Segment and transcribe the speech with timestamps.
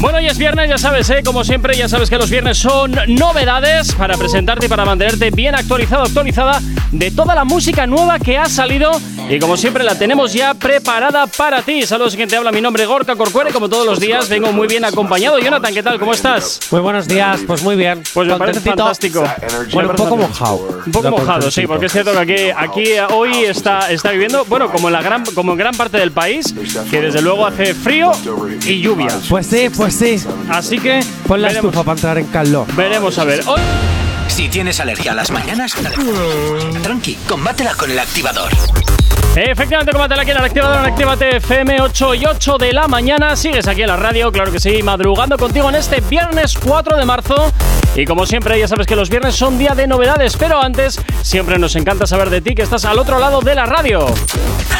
[0.00, 1.22] Bueno, hoy es viernes, ya sabes, ¿eh?
[1.24, 5.56] como siempre, ya sabes que los viernes son novedades para presentarte y para mantenerte bien
[5.56, 6.60] actualizado, actualizada
[6.92, 8.92] de toda la música nueva que ha salido
[9.28, 11.82] y como siempre la tenemos ya preparada para ti.
[11.86, 14.66] Saludos, quien te habla, mi nombre es Gorka Corcuere, como todos los días vengo muy
[14.68, 15.38] bien acompañado.
[15.38, 15.98] Jonathan, ¿qué tal?
[15.98, 16.60] ¿Cómo estás?
[16.70, 18.02] Muy buenos días, pues muy bien.
[18.14, 19.24] Pues me parece fantástico.
[19.72, 20.80] Bueno, un poco mojado.
[20.86, 24.70] Un poco mojado, sí, porque es cierto que aquí, aquí hoy está, está viviendo, bueno,
[24.70, 26.54] como en, la gran, como en gran parte del país,
[26.90, 28.12] que desde luego hace frío
[28.66, 29.08] y lluvia.
[29.28, 30.22] Pues sí, pues sí.
[30.50, 32.66] Así que Pon la veremos, estufa para entrar en calor.
[32.74, 33.42] veremos a ver.
[33.46, 33.60] Hoy-
[34.28, 35.74] Si tienes alergia a las mañanas,
[36.82, 38.50] tranqui, combátela con el activador.
[39.36, 43.36] Efectivamente, combátela aquí en el activador en Actívate FM 8 y 8 de la mañana.
[43.36, 47.04] Sigues aquí en la radio, claro que sí, madrugando contigo en este viernes 4 de
[47.04, 47.52] marzo.
[47.94, 51.58] Y como siempre, ya sabes que los viernes son día de novedades, pero antes siempre
[51.58, 54.06] nos encanta saber de ti que estás al otro lado de la radio.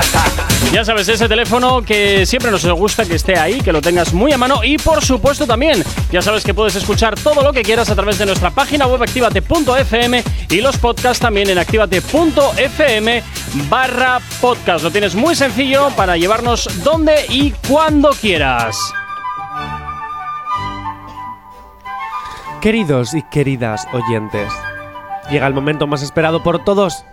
[0.72, 4.32] Ya sabes, ese teléfono que siempre nos gusta que esté ahí, que lo tengas muy
[4.32, 7.90] a mano y por supuesto también, ya sabes que puedes escuchar todo lo que quieras
[7.90, 13.22] a través de nuestra página web activate.fm y los podcasts también en activate.fm
[13.68, 14.84] barra podcast.
[14.84, 18.76] Lo tienes muy sencillo para llevarnos donde y cuando quieras.
[22.60, 24.52] Queridos y queridas oyentes,
[25.30, 27.04] llega el momento más esperado por todos,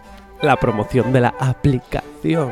[0.42, 2.52] la promoción de la aplicación.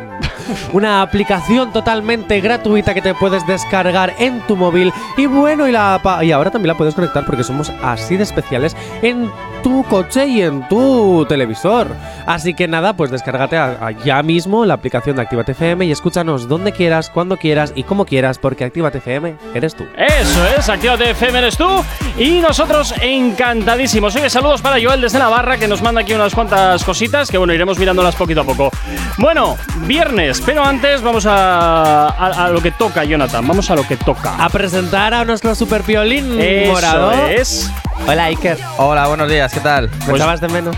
[0.73, 6.01] Una aplicación totalmente gratuita que te puedes descargar en tu móvil y bueno, y, la,
[6.21, 9.29] y ahora también la puedes conectar porque somos así de especiales en
[9.65, 11.87] tu coche y en tu televisor.
[12.27, 15.91] Así que nada, pues descárgate a- a ya mismo la aplicación de Actívate FM y
[15.91, 19.83] escúchanos donde quieras, cuando quieras y como quieras porque Actívate FM eres tú.
[19.97, 21.83] Eso es, Actívate FM eres tú
[22.19, 24.15] y nosotros encantadísimos.
[24.15, 27.51] Oye, saludos para Joel desde Navarra que nos manda aquí unas cuantas cositas que bueno,
[27.51, 28.69] iremos mirándolas poquito a poco.
[29.17, 33.47] Bueno, viernes, pero antes vamos a, a- a lo que toca, Jonathan.
[33.47, 34.35] Vamos a lo que toca.
[34.37, 37.11] A presentar a nuestro super violín Eso morado.
[37.29, 37.71] es.
[38.07, 38.59] Hola Iker.
[38.77, 39.89] Hola, buenos días, ¿qué tal?
[39.89, 40.75] ¿Me Pues- echabas de menos?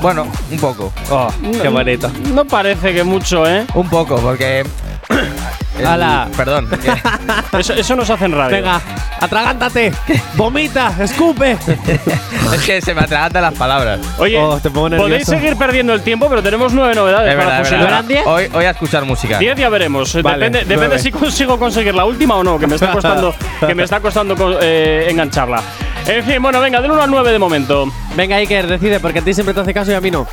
[0.00, 0.92] Bueno, un poco.
[1.10, 1.28] Oh,
[1.60, 2.10] qué bonito.
[2.34, 3.64] No parece que mucho, ¿eh?
[3.74, 4.64] Un poco, porque.
[5.78, 6.28] El- Hala.
[6.36, 6.68] Perdón.
[7.58, 8.56] Eso, eso nos hace en radio.
[8.56, 8.80] Venga,
[9.20, 9.92] atragántate,
[10.34, 11.52] vomita, escupe.
[12.54, 14.00] es que se me atragantan las palabras.
[14.18, 17.58] Oye, Oh, te pongo podéis seguir perdiendo el tiempo, pero tenemos nueve novedades Es para
[17.58, 17.88] verdad, verdad.
[17.88, 18.26] ¿Eran diez?
[18.26, 19.38] Hoy, hoy a escuchar música.
[19.38, 20.14] 10 ya veremos.
[20.22, 23.34] Vale, depende depende si consigo conseguir la última o no, que me está costando,
[23.66, 25.60] que me está costando co- eh, engancharla.
[26.06, 27.86] En fin, bueno, venga, del 1 al 9 de momento.
[28.16, 30.26] Venga, Iker, decide, porque a ti siempre te hace caso y a mí no.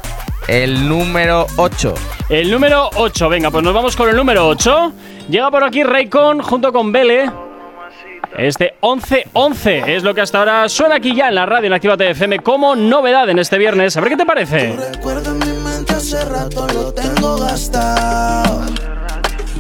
[0.50, 1.94] El número 8.
[2.28, 4.94] El número 8, venga, pues nos vamos con el número 8.
[5.30, 7.30] Llega por aquí Raycon junto con Bele.
[8.36, 12.10] Este 11-11 es lo que hasta ahora suena aquí ya en la radio en Actívate
[12.10, 13.96] FM como novedad en este viernes.
[13.96, 14.76] A ver qué te parece.
[14.92, 18.64] Recuerdo en mi mente hace rato lo tengo gastado.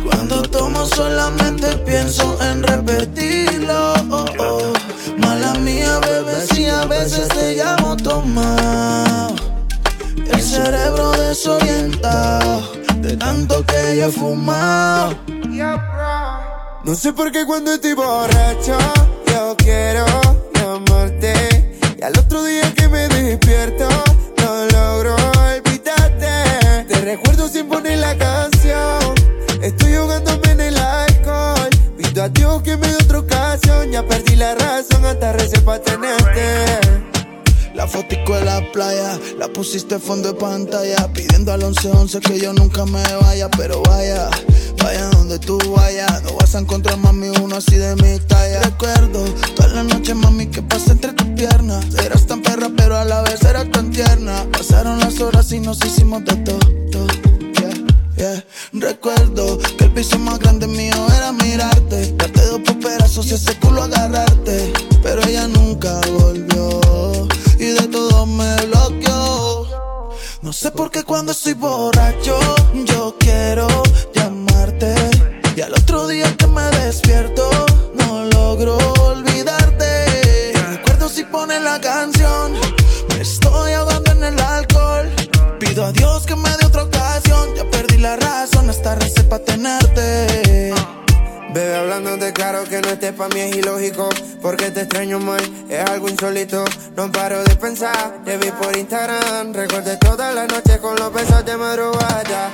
[0.03, 3.93] Cuando tomo solamente pienso en repetirlo.
[4.09, 4.73] Oh, oh.
[5.17, 9.48] Mala mía, bebé, si a veces te llamo tomado.
[10.31, 15.15] El cerebro desorientado de tanto que yo he fumado.
[16.83, 18.77] No sé por qué cuando estoy borracho
[19.27, 20.05] yo quiero
[20.53, 23.87] llamarte y al otro día que me despierto
[24.37, 26.85] no logro olvidarte.
[26.87, 29.15] Te recuerdo sin poner la canción,
[29.61, 31.69] estoy ahogándome en el alcohol.
[31.97, 35.83] Pido a Dios que me dé otra ocasión, ya perdí la razón hasta recé para
[35.83, 36.88] tenerte.
[37.79, 40.97] La fotico de la playa, la pusiste fondo de pantalla.
[41.13, 44.29] Pidiendo al 1111 que yo nunca me vaya, pero vaya,
[44.83, 46.21] vaya donde tú vayas.
[46.23, 48.59] No vas a encontrar mami uno así de mi talla.
[48.63, 49.23] Recuerdo
[49.55, 51.85] toda la noche, mami, que pasé entre tus piernas.
[52.03, 54.45] Eras tan perra, pero a la vez eras tan tierna.
[54.51, 57.07] Pasaron las horas y nos hicimos de todo.
[58.17, 58.43] yeah.
[58.73, 62.13] Recuerdo que el piso más grande mío era mirarte.
[62.17, 64.73] Darte dos por pedazos y ese culo agarrarte.
[65.01, 66.01] Pero ella nunca
[70.79, 72.39] No sé por qué cuando estoy borracho
[72.85, 73.67] yo quiero
[74.13, 74.95] llamarte
[75.53, 77.49] y al otro día que me despierto
[77.95, 80.53] no logro olvidarte.
[80.69, 82.53] Recuerdo si ponen la canción,
[83.09, 85.09] me estoy ahogando en el alcohol.
[85.59, 87.65] Pido a Dios que me dé otra ocasión, ya
[88.69, 90.38] esta receta pa' tenerte.
[92.39, 94.07] Claro que no estés pa' mí es ilógico
[94.41, 96.63] Porque te extraño mal, es algo insólito.
[96.95, 101.43] No paro de pensar, te vi por Instagram Recordé toda la noche con los besos
[101.43, 102.53] de madrugada.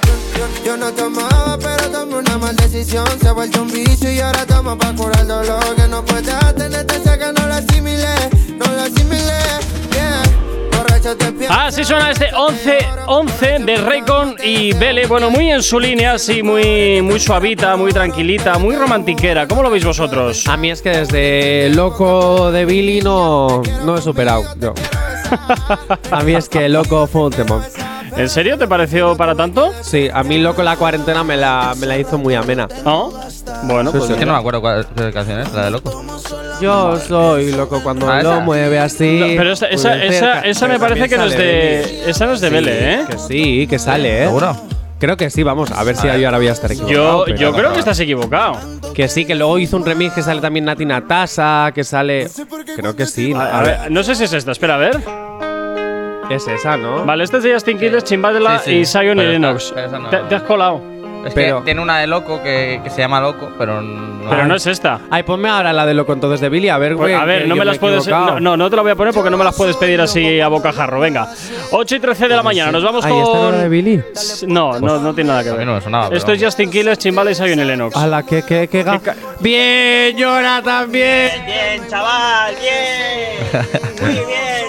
[0.66, 4.44] Yo, no tomaba, pero tomé una mal decisión Se ha vuelto un vicio y ahora
[4.48, 8.16] tomo pa' curar el dolor Que no puedes tenerte cerca, no lo asimilé
[8.58, 9.40] No lo asimilé,
[9.92, 10.24] yeah
[11.50, 15.06] Así suena este 11-11 de Raycon y Bele.
[15.08, 19.48] Bueno, muy en su línea, así, muy, muy suavita, muy tranquilita, muy romantiquera.
[19.48, 20.48] ¿Cómo lo veis vosotros?
[20.48, 24.44] A mí es que desde Loco de Billy no, no he superado.
[24.60, 24.74] Yo.
[26.12, 27.64] A mí es que Loco fue un temón.
[28.18, 29.74] ¿En serio te pareció para tanto?
[29.82, 32.68] Sí, a mí Loco la cuarentena me la, me la hizo muy amena.
[32.86, 33.12] ¿No?
[33.64, 34.14] Bueno, pues sí.
[34.14, 36.04] Es que no me acuerdo cuál qué canción es, la de loco.
[36.62, 38.40] Yo soy loco cuando Ah, lo esa.
[38.40, 39.20] mueve así.
[39.20, 40.42] No, pero esa, esa, de esa, cerca.
[40.48, 42.10] esa me Pero parece que no es de.
[42.10, 43.06] Esa no es de Sí, Bele, ¿eh?
[43.10, 44.28] Que sí, que sale, ¿eh?
[44.28, 44.56] ¿Seguro?
[44.98, 46.98] Creo que sí, vamos, a ver si yo ahora voy a estar equivocado.
[46.98, 48.58] Yo, pero- yo creo que estás equivocado.
[48.94, 52.30] Que sí, que luego hizo un remix que sale también Nati Natasa, que sale.
[52.78, 53.34] Creo que sí.
[53.34, 55.02] A, a ver, no sé si es esta, espera, a ver.
[56.30, 57.06] Es esa, ¿no?
[57.06, 59.72] Vale, este es de Justin Quiles, Chimbadela Sí, sí, y Zion y pero Lennox.
[59.74, 60.10] pero esa no.
[60.10, 60.82] Te, te has colado.
[61.26, 64.30] Es Pero- que tiene una de loco que, que se llama loco, pero no.
[64.30, 65.00] Pero no es esta.
[65.10, 67.14] Ay, ponme ahora la de Loco entonces de Billy, a ver, Pues, güey.
[67.16, 68.04] a ver, que no yo me las he puedes.
[68.04, 68.34] equivocado.
[68.40, 70.40] No, no, no te la voy a poner porque no me las puedes pedir así
[70.40, 71.00] a bocajarro.
[71.00, 71.28] Venga.
[71.72, 72.72] 8 y 13 de la mañana.
[72.72, 73.72] Nos vamos Ay, ¿esta no era de con.
[73.72, 74.04] Billy?
[74.48, 75.68] No, no, no tiene nada que A mí ver.
[75.68, 76.06] no me sonaba.
[76.10, 77.96] pero Esto es Justin Quiles, Chimbala y Zion y Lennox.
[77.96, 79.02] A la que, que, que ga-
[79.40, 81.32] Bien, Jonathan, bien.
[81.46, 83.64] Bien, chaval, bien.
[84.02, 84.26] Muy bien,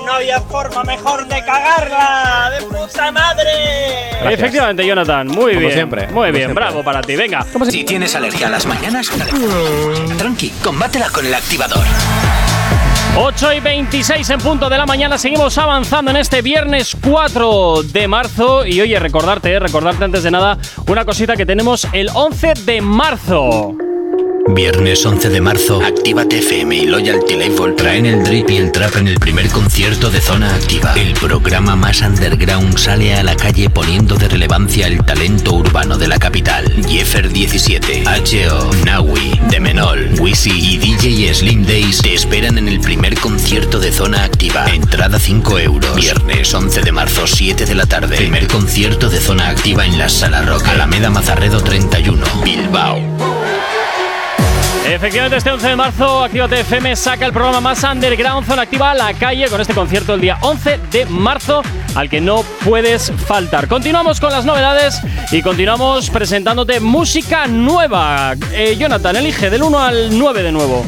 [0.06, 2.50] no había forma mejor de cagarla.
[2.58, 4.32] ¡De puta madre!
[4.32, 5.26] Efectivamente, Jonathan.
[5.26, 5.73] Muy Como bien.
[5.73, 6.55] siempre, Muy como bien, siempre.
[6.55, 7.17] bravo para ti.
[7.17, 7.44] Venga.
[7.69, 9.11] Si tienes alergia a las mañanas,
[10.17, 11.85] tranqui, combátela con el activador.
[13.19, 15.17] 8 y 26 en punto de la mañana.
[15.19, 18.67] Seguimos avanzando en este viernes 4 de marzo.
[18.67, 22.81] Y oye, recordarte, eh, recordarte antes de nada una cosita que tenemos el 11 de
[22.82, 23.73] marzo.
[24.48, 28.96] Viernes 11 de marzo, Actívate FM y Loyalty Label traen el drip y el trap
[28.96, 30.94] en el primer concierto de Zona Activa.
[30.94, 36.06] El programa más underground sale a la calle poniendo de relevancia el talento urbano de
[36.06, 36.64] la capital.
[36.88, 43.19] Jeffer 17, H.O., Nawi, Demenol, Wisi y DJ Slim Days te esperan en el primer
[43.19, 44.66] concierto de Zona Activa.
[44.72, 45.96] Entrada 5 euros.
[45.96, 48.16] Viernes 11 de marzo, 7 de la tarde.
[48.16, 50.69] Primer concierto de Zona Activa en la Sala Rock.
[50.69, 53.35] Alameda Mazarredo 31, Bilbao.
[54.88, 59.12] Efectivamente, este 11 de marzo, Actívate FM saca el programa más underground Zona Activa la
[59.14, 61.62] calle con este concierto el día 11 de marzo
[61.96, 63.66] al que no puedes faltar.
[63.66, 65.02] Continuamos con las novedades
[65.32, 68.34] y continuamos presentándote música nueva.
[68.52, 70.86] Eh, Jonathan, elige del 1 al 9 de nuevo.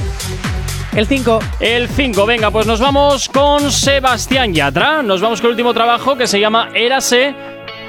[0.95, 1.41] El 5.
[1.59, 5.03] El 5, venga, pues nos vamos con Sebastián Yatra.
[5.03, 7.35] Nos vamos con el último trabajo que se llama Érase,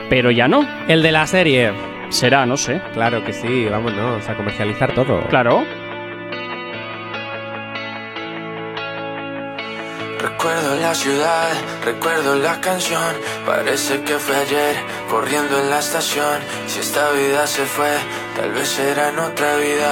[0.10, 0.68] pero ya no.
[0.88, 1.72] El de la serie.
[2.10, 2.82] Será, no sé.
[2.94, 5.22] Claro que sí, vámonos a comercializar todo.
[5.30, 5.64] Claro.
[10.82, 11.50] La ciudad,
[11.84, 13.14] recuerdo la canción.
[13.46, 14.78] Parece que fue ayer,
[15.10, 16.40] corriendo en la estación.
[16.68, 17.92] Si esta vida se fue,
[18.38, 19.92] tal vez será en otra vida.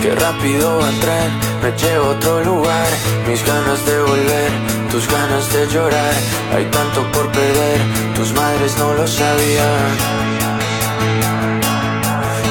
[0.00, 1.30] Qué rápido va el tren,
[1.62, 2.88] me lleva a otro lugar.
[3.28, 4.50] Mis ganas de volver,
[4.90, 6.14] tus ganas de llorar.
[6.54, 7.80] Hay tanto por perder,
[8.16, 9.90] tus madres no lo sabían.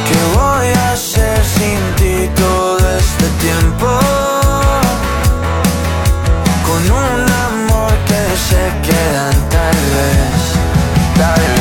[0.08, 4.21] ¿Qué voy a hacer sin ti todo este tiempo?
[6.88, 10.56] Con un amor que se quedan tal vez,
[11.16, 11.61] tal vez.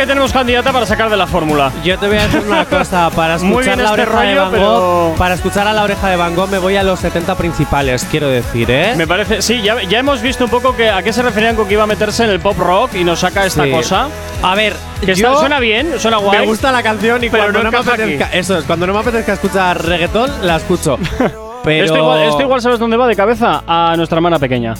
[0.00, 1.70] Que tenemos candidata para sacar de la fórmula.
[1.84, 4.42] Yo te voy a decir una cosa, para escuchar bien la este oreja de rollo,
[4.42, 7.00] Van pero- Gogh, para escuchar a la oreja de Van Gogh me voy a los
[7.00, 8.94] 70 principales, quiero decir, ¿eh?
[8.96, 11.66] Me parece, sí, ya, ya hemos visto un poco que a qué se referían con
[11.68, 13.70] que iba a meterse en el pop rock y nos saca esta Sí.
[13.70, 14.08] cosa.
[14.42, 16.38] A ver, Que yo está- suena bien, suena guay.
[16.40, 18.38] me gusta la canción y pero cuando no no, me apetezca, aquí.
[18.38, 20.98] eso es, cuando no me apetezca escuchar reggaetón, la escucho.
[21.62, 24.72] Pero Esto, igual, esto igual sabes dónde va de cabeza a nuestra hermana pequeña.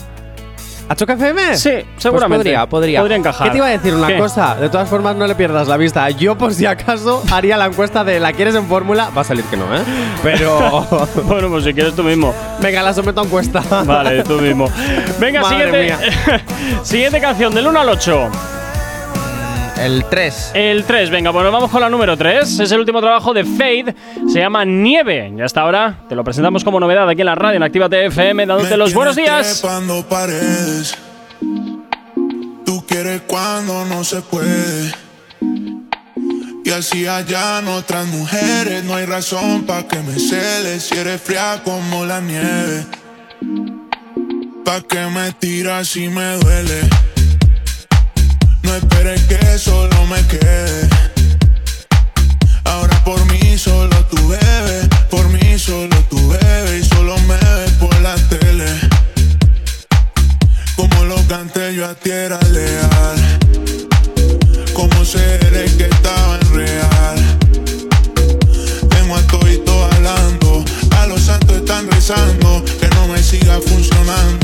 [0.91, 1.55] ¿A Choca FM?
[1.55, 2.39] Sí, Pues seguramente.
[2.43, 2.99] podría, podría.
[2.99, 3.47] Podría encajar.
[3.47, 4.17] ¿Qué te iba a decir una ¿Qué?
[4.17, 4.55] cosa?
[4.55, 6.09] De todas formas, no le pierdas la vista.
[6.09, 9.09] Yo, por si acaso, haría la encuesta de ¿la quieres en fórmula?
[9.15, 9.79] Va a salir que no, ¿eh?
[10.21, 10.85] Pero.
[11.23, 12.35] bueno, pues si quieres tú mismo.
[12.59, 13.63] Venga, la someto a encuesta.
[13.85, 14.67] Vale, tú mismo.
[15.17, 16.43] Venga, Madre siguiente.
[16.83, 18.29] siguiente canción, del 1 al 8.
[19.81, 20.51] El 3.
[20.53, 22.59] El 3, venga, bueno, vamos con la número 3.
[22.59, 23.95] Es el último trabajo de Fade.
[24.31, 25.33] Se llama Nieve.
[25.35, 28.45] Y hasta ahora te lo presentamos como novedad aquí en la radio, en Actívate FM,
[28.45, 29.63] dándote los buenos días.
[30.07, 30.95] paredes.
[32.63, 34.93] Tú quieres cuando no se puede.
[36.63, 38.83] Y así hallan otras mujeres.
[38.83, 42.85] No hay razón pa' que me celes si eres fría como la nieve.
[44.63, 47.10] Pa' que me tiras si me duele.
[48.71, 50.87] No esperes que solo me quede.
[52.63, 57.71] Ahora por mí solo tú bebes, por mí solo tú bebes y solo me ves
[57.81, 58.67] por la tele.
[60.77, 63.39] Como lo canté yo a ti era leal.
[64.73, 67.17] Como seres que estaban real.
[68.89, 70.63] Tengo a todito hablando,
[70.97, 74.40] a los santos están rezando que no me siga funcionando.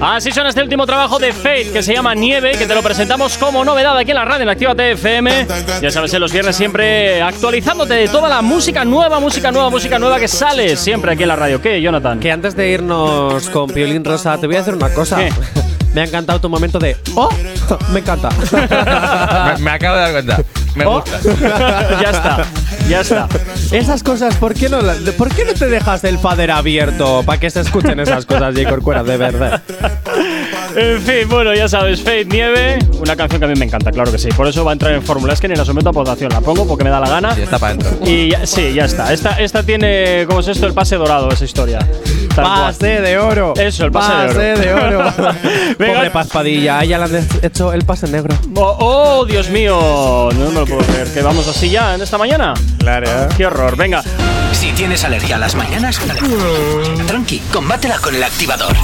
[0.00, 3.36] Así suena este último trabajo de Fate que se llama Nieve, que te lo presentamos
[3.36, 5.46] como novedad aquí en la radio en Activa TFM.
[5.82, 9.98] Ya sabes, en los viernes siempre actualizándote de toda la música nueva, música nueva, música
[9.98, 11.60] nueva que sale siempre aquí en la radio.
[11.60, 12.18] ¿Qué, Jonathan?
[12.18, 15.16] Que antes de irnos con Piolín Rosa, te voy a hacer una cosa.
[15.18, 15.32] ¿Qué?
[15.94, 16.96] Me ha encantado tu momento de.
[17.16, 17.28] ¡Oh!
[17.92, 18.28] Me encanta.
[19.58, 20.42] Me, me acabo de dar cuenta.
[20.76, 21.00] Me Oh.
[21.00, 21.18] gusta.
[22.00, 22.46] ya está,
[22.88, 23.28] ya está.
[23.72, 24.80] Esas cosas, ¿por qué no,
[25.16, 28.68] ¿por qué no te dejas el fader abierto para que se escuchen esas cosas, J.
[28.68, 29.62] Corcuera, de verdad?
[30.76, 34.10] En fin, bueno, ya sabes, Fate Nieve, una canción que a mí me encanta, claro
[34.12, 34.28] que sí.
[34.28, 35.32] Por eso va a entrar en fórmula.
[35.32, 37.34] Es que ni la someto a votación, la pongo porque me da la gana.
[37.36, 38.06] Y está para adentro.
[38.06, 39.12] Y ya- sí, ya está.
[39.12, 40.66] Esta, esta tiene, ¿cómo es esto?
[40.66, 41.80] El pase dorado, esa historia.
[42.34, 42.60] Tal cual.
[42.72, 43.54] Pase de oro.
[43.56, 44.58] Eso, el pase de oro.
[44.60, 45.12] de oro.
[45.78, 45.94] Venga.
[45.94, 48.36] Pobre Paz Padilla, a ella le han hecho el pase negro.
[48.54, 48.76] Oh,
[49.20, 51.08] oh, Dios mío, no me lo puedo creer.
[51.12, 52.54] ¿Que vamos así ya en esta mañana?
[52.78, 53.08] Claro.
[53.36, 54.02] Qué horror, venga.
[54.52, 55.98] Si tienes alergia a las mañanas,
[57.06, 58.76] tranqui, combátela con el activador.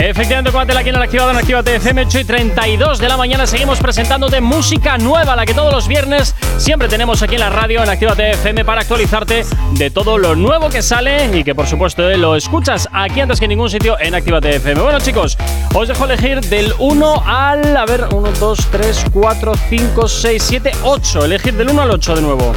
[0.00, 3.46] Efectivamente, combátela aquí en el activador en Actívate FM 8 y 32 de la mañana.
[3.48, 7.82] Seguimos presentándote música nueva, la que todos los viernes siempre tenemos aquí en la radio
[7.82, 12.08] en Actívate FM para actualizarte de todo lo nuevo que sale y que por supuesto
[12.08, 14.80] eh, lo escuchas aquí antes que en ningún sitio en Actívate FM.
[14.80, 15.36] Bueno, chicos,
[15.74, 17.76] os dejo elegir del 1 al.
[17.76, 21.24] A ver, 1, 2, 3, 4, 5, 6, 7, 8.
[21.24, 22.52] Elegir del 1 al 8 de nuevo.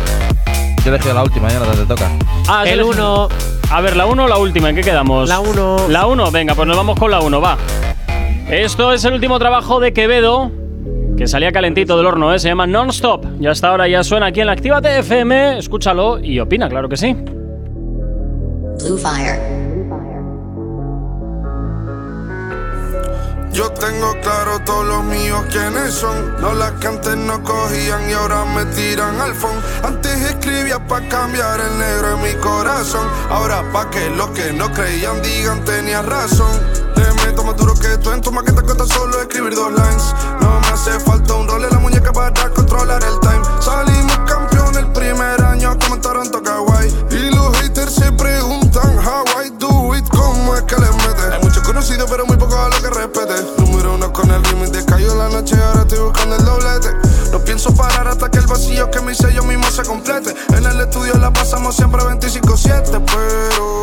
[0.86, 2.07] Yo he elegido la última, ya no te toca.
[2.48, 3.29] Ah, El has elegi- 1.
[3.71, 5.29] A ver, la 1 o la última, ¿en qué quedamos?
[5.29, 5.87] La 1.
[5.87, 7.57] La 1, venga, pues nos vamos con la 1, va.
[8.49, 10.51] Esto es el último trabajo de Quevedo,
[11.17, 12.39] que salía calentito del horno, ¿eh?
[12.39, 13.39] se llama Non-Stop.
[13.39, 16.97] Ya hasta ahora ya suena aquí en la Actívate FM, escúchalo y opina, claro que
[16.97, 17.13] sí.
[18.83, 19.60] Blue Fire.
[23.53, 26.39] Yo tengo claro todos los míos quiénes son.
[26.41, 29.62] No las que antes no cogían y ahora me tiran al fondo.
[29.84, 33.05] Antes escribía pa' cambiar el negro en mi corazón.
[33.29, 36.50] Ahora pa' que los que no creían digan tenía razón.
[36.96, 40.15] Le meto más duro que tú en tu maqueta cuesta solo escribir dos lines.
[40.39, 43.43] No me hace falta un rol en la muñeca para controlar el time.
[43.60, 46.89] Salimos campeón el primer año como en Toronto, Kawaii.
[47.12, 48.80] Y los haters se preguntan
[51.81, 53.33] conocidos, pero muy pocos a lo que respete.
[53.57, 56.89] Número uno con el remix de Cayó la noche, ahora estoy buscando el doblete.
[57.31, 60.35] No pienso parar hasta que el vacío que me hice yo mismo se complete.
[60.55, 63.81] En el estudio la pasamos siempre 25-7, pero.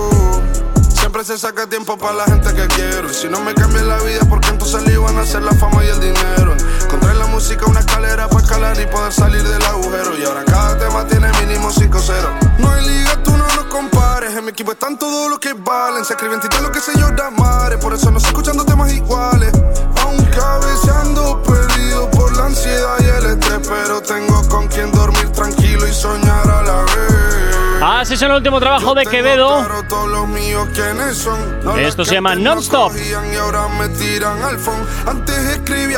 [0.90, 3.12] Siempre se saca tiempo para la gente que quiero.
[3.12, 5.88] Si no me cambia la vida, porque entonces le iban a hacer la fama y
[5.88, 6.54] el dinero.
[6.84, 10.16] Encontré en la música una escalera para escalar y poder salir del agujero.
[10.16, 12.58] Y ahora cada tema tiene mínimo 5-0.
[12.58, 14.36] No hay liga, tú no nos compares.
[14.36, 16.04] En mi equipo están todos los que valen.
[16.04, 16.57] Se escriben títulos
[28.18, 29.64] es el último trabajo de Quevedo.
[31.78, 32.60] Esto se llama antes no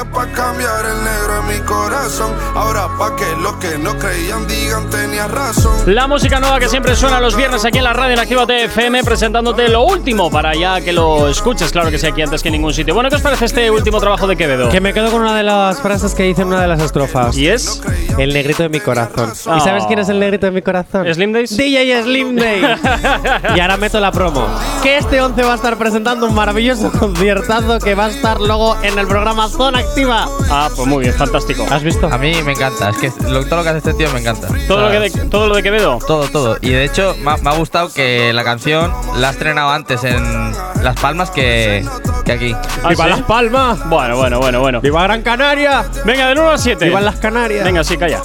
[0.05, 0.07] Non-Stop.
[0.07, 0.09] cogían Y ahora me tiran al fondo.
[0.09, 2.33] Antes escribía pa' cambiar el negro en mi corazón.
[2.55, 5.73] Ahora pa' que los que no creían digan tenía razón.
[5.87, 9.05] La música nueva que siempre suena los viernes aquí en la radio en Actívate FM,
[9.05, 12.55] presentándote lo último para ya que lo escuches, claro que sí, aquí antes que en
[12.55, 12.95] ningún sitio.
[12.95, 14.69] Bueno, ¿qué os parece este último trabajo de Quevedo?
[14.69, 17.37] Que me quedo con una de las frases que dice en una de las estrofas.
[17.37, 17.81] ¿Y es?
[18.19, 19.33] El negrito de mi corazón.
[19.47, 19.57] Oh.
[19.57, 21.07] ¿Y sabes quién es el negrito de mi corazón?
[21.13, 21.57] ¿Slim Days?
[21.57, 22.67] DJ Slim Days.
[23.57, 24.47] y ahora meto la promo.
[24.83, 28.77] Que este 11 va a estar presentando un maravilloso conciertazo que va a estar luego
[28.83, 30.29] en el programa Zona Activa.
[30.49, 31.67] Ah, pues muy bien, fantástico.
[31.69, 32.07] ¿Has visto?
[32.07, 32.91] A mí me encanta.
[32.91, 34.49] Es que lo- todo lo que hace este tío me encanta.
[34.69, 35.99] Todo lo, que de, todo lo de Quevedo.
[36.07, 36.57] Todo, todo.
[36.61, 40.05] Y de hecho, me ha, me ha gustado que la canción la ha estrenado antes
[40.05, 41.85] en Las Palmas que,
[42.25, 42.55] que aquí.
[42.85, 43.11] ¿Ah, ¡Viva sí?
[43.11, 43.89] Las Palmas!
[43.89, 44.81] Bueno, bueno, bueno, bueno.
[44.81, 45.85] ¡Viva Gran Canaria!
[46.05, 46.85] Venga, del 1 al 7.
[46.85, 47.65] ¡Viva las Canarias!
[47.65, 48.23] Venga, sí, calla.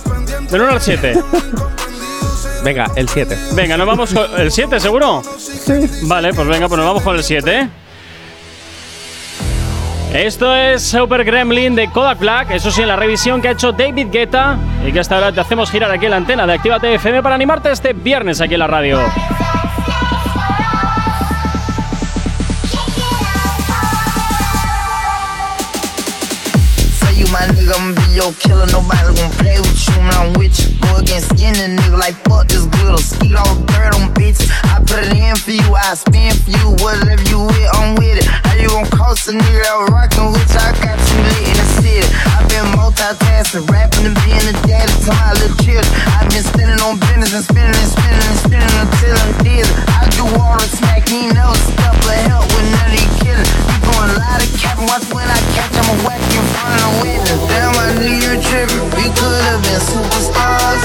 [0.51, 1.19] Del 1 al 7.
[2.63, 3.37] Venga, el 7.
[3.53, 5.21] Venga, nos vamos con el 7, ¿seguro?
[5.37, 5.73] Sí.
[6.03, 7.69] Vale, pues venga, pues nos vamos con el 7.
[10.15, 13.73] Esto es Super Gremlin de Kodak Black, eso sí, en la revisión que ha hecho
[13.73, 14.57] David Guetta
[14.87, 17.35] y que hasta ahora te hacemos girar aquí en la antena de Actívate FM para
[17.35, 18.99] animarte este viernes aquí en la radio.
[30.95, 31.05] You you.
[31.05, 32.97] Against skin a nigga like fuck this glitter.
[32.97, 34.47] Skeet all dirt on bitches.
[34.63, 36.65] I put it in for you, I spin for you.
[36.79, 38.25] Whatever you with, I'm with it.
[38.25, 40.61] How you gon' cost a nigga that rockin' with you?
[40.63, 42.07] I got you lit in the city.
[42.31, 45.83] i been multitasking, rapping and being a daddy to my little children.
[46.15, 49.71] i been spinning on business and spinning and spinning and spinning until I'm dizzy.
[49.91, 53.49] I do all the smack, he never stop for help with none of these killers.
[53.67, 56.71] You going a lot of cap, watch when I catch, I'ma whack you in front
[56.71, 57.41] of the witness.
[57.51, 58.85] Damn, I knew you tripping.
[58.95, 60.84] We could have been superstars.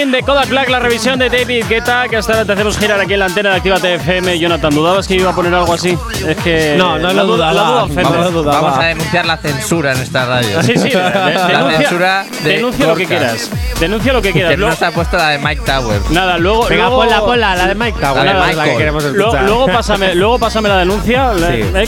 [0.00, 3.12] De Kodak Black, la revisión de David Guetta, que hasta ahora te hacemos girar aquí
[3.12, 4.38] en la antena de Actívate FM.
[4.38, 5.96] Jonathan, ¿dudabas que iba a poner algo así?
[6.26, 6.74] Es que.
[6.78, 7.52] No, no la lo duda- dudaba.
[7.52, 8.02] La duda ofende.
[8.04, 8.60] No lo dudaba.
[8.62, 10.62] Vamos a denunciar la censura en esta radio.
[10.62, 10.94] Sí, sí, de- de-
[11.34, 13.50] la denuncia, censura de denuncia lo que quieras.
[13.78, 14.50] Denuncia lo que quieras.
[14.52, 16.00] Que no Luego- se ha puesto la de Mike Tower.
[16.10, 16.62] nada, luego.
[16.66, 18.24] Venga, luego, ponla, ponla, la de Mike Tower.
[18.24, 19.44] La de la que queremos Luego, escuchar.
[19.44, 21.32] luego pásame, luego pásame la denuncia.
[21.36, 21.42] Sí.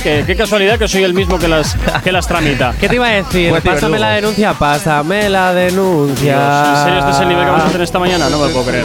[0.09, 2.75] eh, qué casualidad que soy el mismo que las, que las tramita.
[2.79, 3.49] ¿Qué te iba a decir?
[3.51, 4.05] Pues, Pásame luego.
[4.05, 6.35] la denuncia, pásame la denuncia.
[6.39, 8.29] Dios, ¿En serio este es el nivel que vamos a hacer esta mañana?
[8.29, 8.85] No me lo puedo creer.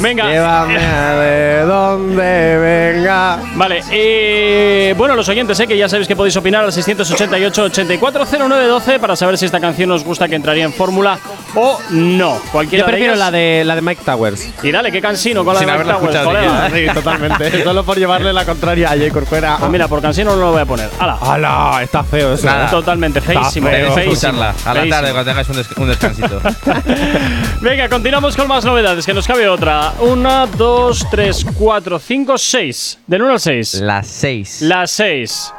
[0.00, 0.28] Venga.
[0.28, 3.38] Llévame a de donde venga.
[3.54, 9.14] Vale, eh, bueno, los oyentes, eh, que ya sabéis que podéis opinar al 688-840912 para
[9.14, 11.16] saber si esta canción os gusta que entraría en fórmula
[11.54, 12.38] o no.
[12.52, 13.18] Cualquiera Yo de prefiero ellas.
[13.26, 14.48] la de, la de Mike Towers.
[14.62, 16.66] Y dale, qué cansino con la Sin de haberla Mike Towers, escuchado colega.
[16.68, 16.92] siquiera.
[16.92, 17.64] Sí, totalmente.
[17.64, 19.56] Solo por llevarle la contraria a Jay Corcuera.
[19.58, 20.90] Pues mira, por cansino no lo voy a poner.
[20.98, 21.18] ¡Hala!
[21.20, 21.80] ¡Hala!
[21.82, 22.46] Está feo eso.
[22.46, 22.66] Nada.
[22.66, 22.70] ¿eh?
[22.70, 23.68] Totalmente feísimo.
[23.68, 24.90] que feísimo, escucharla a la feísimo.
[24.96, 26.40] tarde cuando tengáis un, des- un descansito.
[27.60, 29.92] Venga, continuamos con más novedades, que nos cabe otra.
[30.00, 32.98] Una, dos, tres, cuatro, cinco, seis.
[33.06, 33.74] Del 1 al 6.
[33.80, 34.62] Las 6.
[34.62, 35.52] Las 6.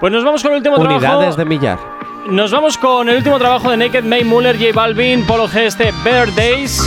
[0.00, 1.36] Pues nos vamos con el último Unidades trabajo.
[1.36, 1.78] de millar.
[2.28, 5.92] Nos vamos con el último trabajo de Naked May Muller, J Balvin, Polo G, este
[6.04, 6.80] Better Days.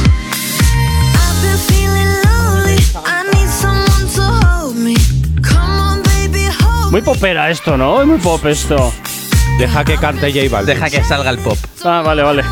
[6.89, 8.01] Muy popera esto, ¿no?
[8.01, 8.93] Es muy pop esto.
[9.59, 10.75] Deja que cante J Balvin.
[10.75, 11.57] Deja que salga el pop.
[11.83, 12.43] Ah, vale, vale.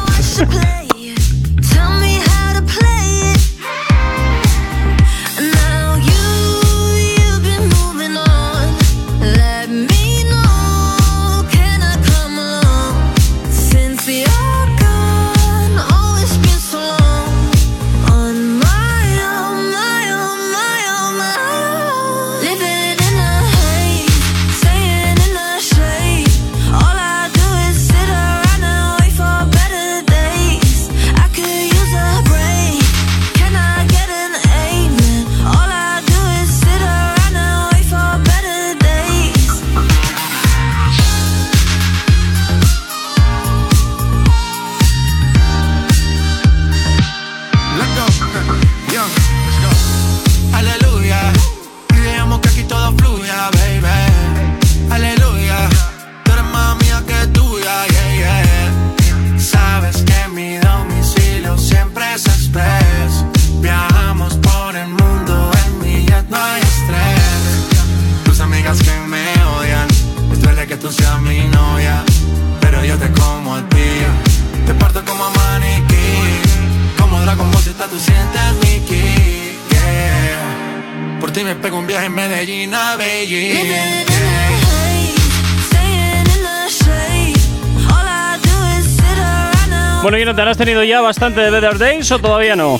[90.24, 92.78] Jonathan, ¿has tenido ya bastante de Better Days o todavía no?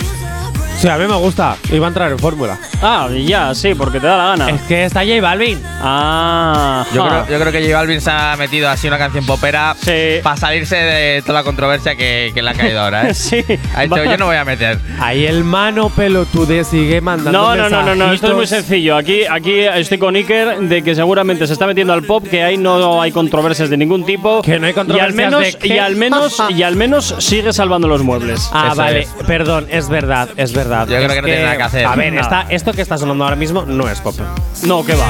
[0.78, 1.58] Sí, a mí me gusta.
[1.74, 2.58] Iba a entrar en fórmula.
[2.82, 4.50] Ah, ya, sí, porque te da la gana.
[4.50, 5.62] Es que está J Balvin.
[5.86, 9.76] Ah, Yo creo, yo creo que J Balvin se ha metido así una canción popera
[9.82, 10.20] Sí.
[10.24, 13.10] para salirse de toda la controversia que, que le ha caído ahora.
[13.10, 13.14] ¿eh?
[13.24, 13.44] Sí.
[13.76, 14.80] Ha dicho, Va- yo no voy a meter.
[15.00, 18.96] Ahí el mano pelotude sigue mandando No, no, no, no, no, esto es muy sencillo.
[18.96, 22.58] Aquí, aquí estoy con Iker de que seguramente se está metiendo al pop, que ahí
[22.58, 24.42] no hay controversias de ningún tipo.
[24.42, 25.68] Que no hay y al controversias menos, de qué.
[25.68, 28.50] y al menos, y al menos sigue salvando los muebles.
[28.54, 29.10] Ah, Eso vale, es.
[29.28, 30.88] perdón, es verdad, es verdad.
[30.88, 31.86] Yo creo Es que no tiene nada que hacer.
[31.86, 34.16] A ver, está, esto que está sonando ahora mismo no es pop.
[34.64, 35.06] No, que va.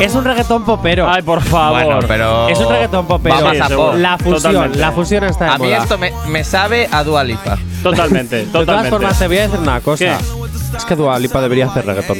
[0.00, 1.08] Es un reggaetón popero.
[1.08, 1.84] Ay, por favor.
[1.84, 2.48] Bueno, pero.
[2.48, 3.36] Es un reggaetón popero.
[3.36, 3.94] A pop.
[3.96, 4.78] La fusión, Totalmente.
[4.78, 5.76] la fusión está de A mí moda.
[5.78, 7.58] esto me, me sabe a Dua Lipa.
[7.82, 8.90] Totalmente, De todas totalmente.
[8.90, 10.04] formas, te voy a decir una cosa.
[10.04, 10.76] ¿Qué?
[10.76, 12.18] Es que Dua Lipa debería hacer reggaetón.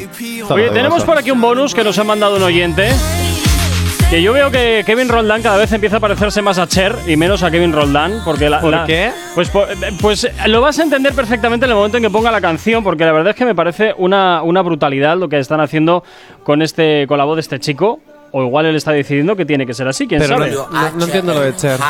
[0.51, 2.93] Oye, tenemos por aquí un bonus que nos ha mandado un oyente.
[4.13, 7.17] Que yo veo que Kevin Roldán cada vez empieza a parecerse más a Cher y
[7.17, 8.21] menos a Kevin Roldán.
[8.27, 9.11] Porque la, ¿Por la- qué?
[9.35, 9.65] Pues, po-
[10.03, 13.07] pues lo vas a entender perfectamente en el momento en que ponga la canción, porque
[13.07, 16.05] la verdad es que me parece una, una brutalidad lo que están haciendo
[16.45, 18.01] con, este, con la voz de este chico.
[18.33, 20.55] O igual él está decidiendo que tiene que ser así, quién Pero no, sabe.
[20.57, 21.81] no- no entiendo lo de Cher.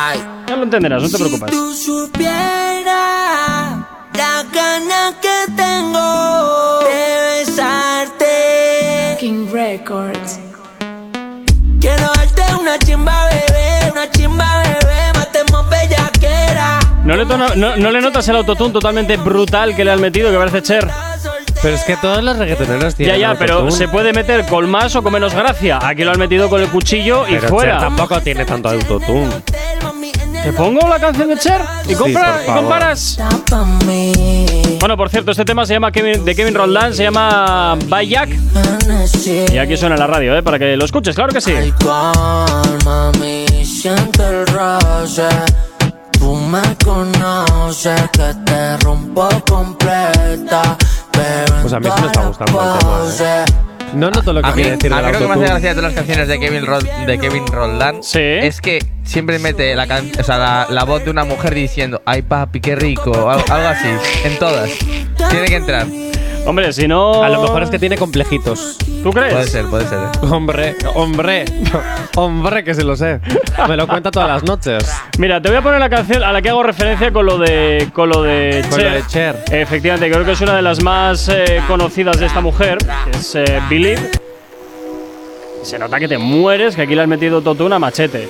[0.47, 1.51] Ya lo entenderás, no te preocupes.
[1.51, 2.85] tú supieras
[4.15, 5.42] la gana que
[12.63, 16.79] una chimba, bebé, una chimba, bebé, matemos bellaquera.
[17.03, 20.31] ¿No le, tona- no, no le notas el autotune totalmente brutal que le han metido
[20.31, 20.87] que parece Cher?
[21.61, 23.77] Pero es que todos los reggaetoneros Ya, tienen ya, pero autotune.
[23.77, 25.79] se puede meter con más o con menos gracia.
[25.81, 27.71] Aquí lo han metido con el cuchillo y Pero fuera.
[27.73, 29.29] Cher tampoco tiene tanto autotune.
[30.43, 31.61] ¿Te pongo la canción de Cher?
[31.87, 33.17] ¿Y, compra- por y comparas?
[34.83, 38.27] Bueno, por cierto, este tema se llama Kevin- de Kevin Roldán, se llama Bayak.
[39.53, 40.43] Y aquí suena en la radio, ¿eh?
[40.43, 41.53] Para que lo escuches, claro que sí.
[41.53, 45.29] Igual, mami, siento el roce.
[46.19, 50.75] Tú me conoces que te rompo completa.
[51.13, 53.72] Pero Pues a mí sí me está gustando el tema, ¿eh?
[53.93, 55.75] No noto lo que A mí, decir a mí lo que me hace gracia de
[55.75, 58.03] todas las canciones de Kevin, Rod- de Kevin Roldán
[58.47, 62.01] es que siempre mete la, can- o sea, la, la voz de una mujer diciendo
[62.05, 63.11] ¡Ay, papi, qué rico!
[63.11, 63.87] o algo así.
[64.25, 64.69] En todas.
[65.29, 65.85] Tiene que entrar.
[66.45, 67.23] Hombre, si no.
[67.23, 68.77] A lo mejor es que tiene complejitos.
[69.01, 69.33] ¿Tú crees?
[69.33, 69.99] Puede ser, puede ser.
[69.99, 70.09] ¿eh?
[70.29, 71.45] Hombre, hombre,
[72.15, 73.19] hombre, que se lo sé.
[73.67, 74.83] Me lo cuenta todas las noches.
[75.17, 77.89] Mira, te voy a poner la canción a la que hago referencia con lo de
[77.93, 78.91] con lo de Con Cher.
[78.91, 79.43] lo de Cher.
[79.51, 83.35] Efectivamente, creo que es una de las más eh, conocidas de esta mujer, que es
[83.35, 84.11] eh, Believe.
[85.63, 88.27] Se nota que te mueres, que aquí le has metido totuna machete.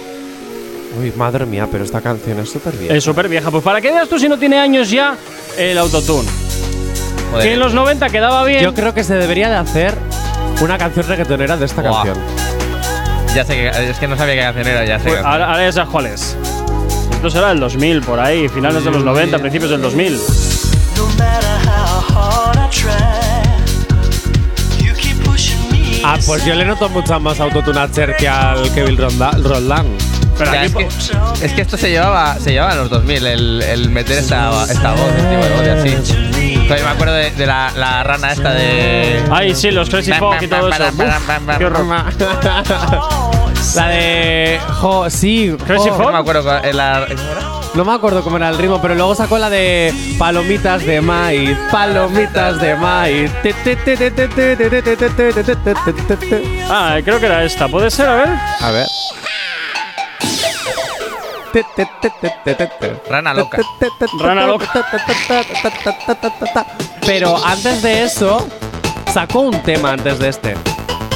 [1.00, 2.96] Uy, madre mía, pero esta canción es súper bien.
[2.96, 3.50] Es súper vieja.
[3.50, 5.16] Pues para que veas tú si no tiene años ya
[5.58, 6.30] el autotune.
[7.34, 7.48] Joder.
[7.48, 8.62] Que en los 90 quedaba bien.
[8.64, 9.98] Yo creo que se debería de hacer
[10.62, 12.04] una canción reggaetonera de esta Buah.
[12.04, 12.18] canción.
[13.36, 15.10] Ya sé que es que no sabía qué canción era, ya sé.
[15.10, 16.38] Pues ahora, ahora ya sabes cuál es.
[17.12, 20.20] Esto será del 2000, por ahí, finales de los 90, principios del 2000.
[26.06, 29.86] Ah, pues yo le noto mucho más autotune a Cher que al Kevin Ronda- Roldán.
[30.38, 30.74] Pero Ya, aquí es,
[31.40, 34.66] que, es que esto se llevaba, se llevaba en los 2000, el, el meter esta,
[34.70, 36.33] esta voz, este tipo de voz y así.
[36.68, 39.24] Yo me acuerdo de, la, la, rana esta de.
[39.32, 40.84] Ay, sí, los Crazy Frog y todo eso.
[41.58, 41.86] Qué horror.
[43.76, 44.60] la de.
[44.80, 45.56] Jo, sí.
[45.66, 46.08] Crazy Frog.
[46.08, 46.62] No me acuerdo.
[47.76, 52.62] No acuerdo cómo era el ritmo, pero luego sacó la de palomitas de maíz, palomitas
[52.62, 53.32] de maíz.
[56.70, 57.68] Ah, creo que era esta.
[57.68, 58.08] ¿Puede ser?
[58.08, 58.30] A ver.
[58.62, 58.86] A ver.
[63.10, 63.60] Rana loca.
[64.20, 64.68] Rana loca.
[67.06, 68.48] Pero antes de eso,
[69.14, 70.56] sacó un tema antes de este.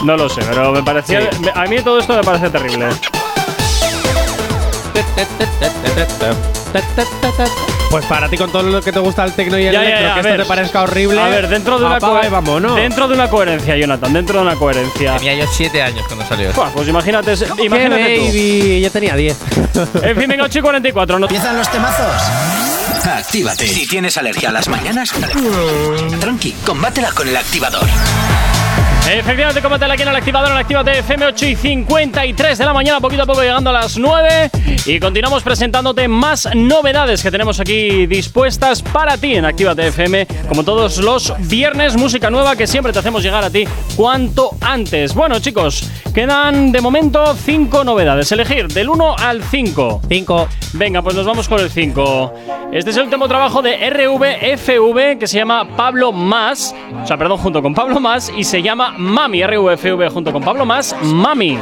[0.04, 1.30] No lo sé, pero me parecía.
[1.56, 2.88] A mí todo esto me parece terrible.
[7.90, 10.08] Pues para ti, con todo lo que te gusta el tecno y el Ya, electro,
[10.08, 10.42] ya, que esto ver.
[10.42, 11.22] te parezca horrible.
[11.22, 12.76] A ver, dentro de una apaga cohe- y vámonos.
[12.88, 15.16] Dentro de una coherencia, Jonathan, dentro de una coherencia.
[15.18, 16.50] Tenía yo 7 años cuando salió.
[16.50, 16.62] esto.
[16.62, 18.82] Buah, pues imagínate, ¡Qué imagínate baby!
[18.82, 19.38] Yo tenía 10.
[19.74, 19.88] tú.
[20.04, 21.18] En fin, venga, 8 y 44.
[21.20, 22.12] No, ¿Empiezan los temazos?
[23.06, 23.66] Actívate.
[23.68, 25.14] Si tienes alergia a las mañanas,
[26.20, 27.88] tranqui, combátela con el activador.
[29.10, 33.00] Efectivamente, combátela aquí en el activador, en Actívate FM 8 y 53 de la mañana,
[33.00, 34.52] poquito a poco llegando a las 9.
[34.86, 40.28] Y continuamos presentándote más novedades que tenemos aquí dispuestas para ti en Actívate FM.
[40.50, 43.66] Como todos los viernes, música nueva que siempre te hacemos llegar a ti
[43.96, 45.14] cuanto antes.
[45.14, 48.30] Bueno, chicos, quedan de momento 5 novedades.
[48.34, 50.02] Elegir del 1 al 5.
[50.08, 50.48] 5.
[50.74, 52.34] Venga, pues nos vamos con el 5.
[52.74, 56.76] Este es el último trabajo de RVFV que se llama Pablo Más.
[57.04, 58.32] O sea, perdón, junto con Pablo Más.
[58.36, 59.44] Y se llama Mami.
[59.44, 60.96] RVFV junto con Pablo Más.
[61.02, 61.60] Mami.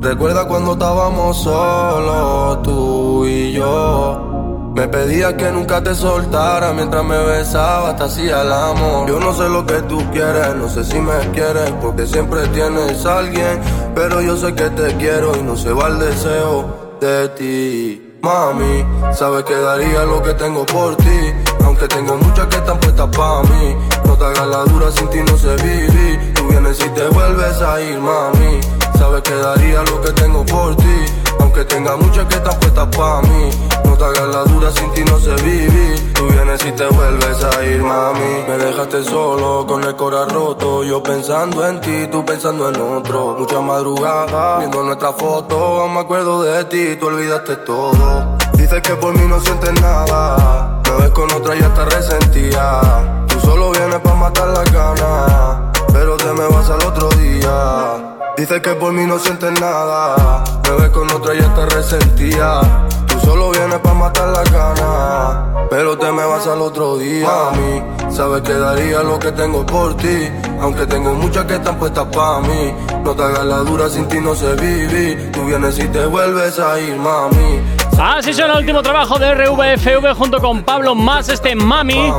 [0.00, 4.72] Recuerda cuando estábamos solos, tú y yo.
[4.74, 9.06] Me pedías que nunca te soltara mientras me besabas, te hacía el amor.
[9.06, 13.04] Yo no sé lo que tú quieres, no sé si me quieres, porque siempre tienes
[13.04, 13.60] alguien.
[13.94, 18.08] Pero yo sé que te quiero y no se va el deseo de ti.
[18.22, 21.20] Mami, sabes que daría lo que tengo por ti.
[21.64, 23.76] Aunque tengo muchas que están puestas para mí.
[24.04, 26.34] No te hagas la dura, sin ti no sé vivir.
[26.34, 28.60] Tú vienes y te vuelves a ir, mami.
[28.98, 31.04] Sabes que daría lo que tengo por ti.
[31.40, 33.50] Aunque tenga muchas que están puestas para mí.
[33.84, 36.12] No te hagas la dura, sin ti no sé vivir.
[36.14, 38.44] Tú vienes y te vuelves a ir, mami.
[38.48, 40.84] Me dejaste solo con el corazón roto.
[40.84, 43.36] Yo pensando en ti, tú pensando en otro.
[43.38, 45.88] Mucha madrugada, viendo nuestra foto.
[45.88, 48.36] Me acuerdo de ti, tú olvidaste todo.
[48.54, 50.71] Dices que por mí no sientes nada.
[50.92, 52.80] Me ves con otra y hasta resentía.
[53.26, 55.72] Tú solo vienes pa' matar la gana.
[55.90, 58.22] Pero te me vas al otro día.
[58.36, 60.44] Dices que por mí no sientes nada.
[60.64, 62.60] Me ves con otra y hasta resentía.
[63.06, 65.66] Tú solo vienes pa' matar la gana.
[65.70, 67.26] Pero te me vas al otro día.
[67.26, 70.28] Mami, sabes que daría lo que tengo por ti.
[70.60, 72.74] Aunque tengo muchas que están puestas pa' mí.
[73.02, 75.32] No te hagas la dura, sin ti no sé vivir.
[75.32, 77.81] Tú vienes y te vuelves a ir, mami.
[77.98, 82.12] Así suena el último trabajo de RVFV junto con Pablo más este Mami.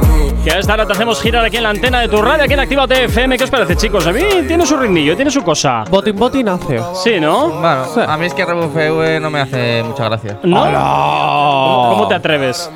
[0.44, 2.54] Que a esta hora te hacemos girar aquí en la antena de tu radio, aquí
[2.54, 3.38] en Activa TFM.
[3.38, 4.06] ¿Qué os parece, chicos?
[4.08, 5.84] A mí tiene su ritmillo, tiene su cosa.
[5.90, 6.80] Botín botín hace.
[7.04, 7.50] Sí, ¿no?
[7.50, 10.40] Bueno, a mí es que RVFV no me hace mucha gracia.
[10.44, 10.64] ¿No?
[10.64, 12.70] ¿Cómo, cómo te atreves?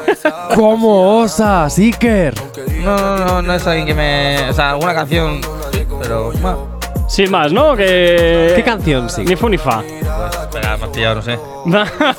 [0.54, 2.34] ¿Cómo osas, Iker?
[2.82, 4.50] No, no, no, no es alguien que me.
[4.50, 5.40] O sea, alguna canción.
[6.00, 6.32] Pero.
[6.40, 6.78] Bueno,
[7.08, 7.76] Sin más, ¿no?
[7.76, 8.52] Que.
[8.56, 9.24] ¿Qué canción sí?
[9.24, 9.82] Ni fu ni fa.
[10.16, 11.38] Pues, venga, me has pillado, no sé.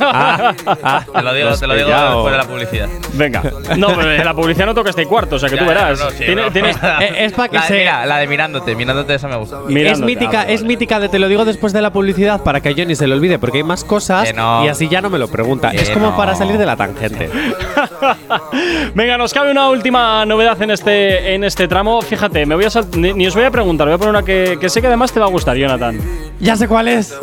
[0.02, 2.14] Ah, ah, Te lo digo, te lo digo pillado.
[2.16, 2.90] después de la publicidad.
[3.14, 3.44] Venga.
[3.78, 6.00] No, pero en la publicidad no toca este cuarto, o sea que Ya, tú verás.
[6.00, 6.52] no, no, sí, Tiene- no.
[6.52, 6.78] tienes-
[7.18, 7.78] es para que La se.
[7.78, 9.58] mira, la de mirándote, mirándote esa me gusta.
[9.68, 12.60] Es mirándote, mítica, ah, es mítica de te lo digo después de la publicidad para
[12.62, 15.18] que a Johnny se le olvide porque hay más cosas y así ya no me
[15.20, 15.72] lo pregunta.
[15.72, 16.18] Que es como no.
[16.18, 17.30] para salir de la tangente.
[18.94, 22.02] Venga, nos cabe una última novedad en este, en este tramo.
[22.02, 24.24] Fíjate, me voy a sal- ni, ni os voy a preguntar, voy a poner una
[24.24, 26.00] que, que sé que además te va a gustar, Jonathan.
[26.40, 27.18] ya sé cuál es.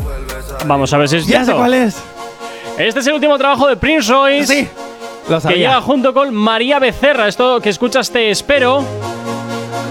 [0.67, 1.61] Vamos a ver si es Ya sé cierto.
[1.61, 1.97] cuál es.
[2.79, 4.47] Este es el último trabajo de Prince Royce.
[4.47, 4.69] Sí.
[5.29, 5.81] Lo que llega sabía.
[5.81, 7.29] junto con María Becerra.
[7.29, 8.85] Esto que escuchas te espero.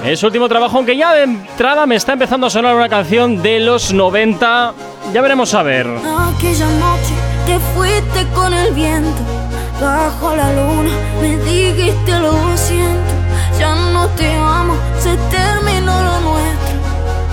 [0.05, 3.41] Es su último trabajo, aunque ya de entrada me está empezando a sonar una canción
[3.41, 4.73] de los 90.
[5.13, 5.87] Ya veremos a ver.
[5.87, 7.13] Aquella noche
[7.45, 9.21] te fuiste con el viento,
[9.81, 13.13] bajo la luna me dijiste lo siento,
[13.59, 16.79] ya no te amo, se terminó lo nuestro,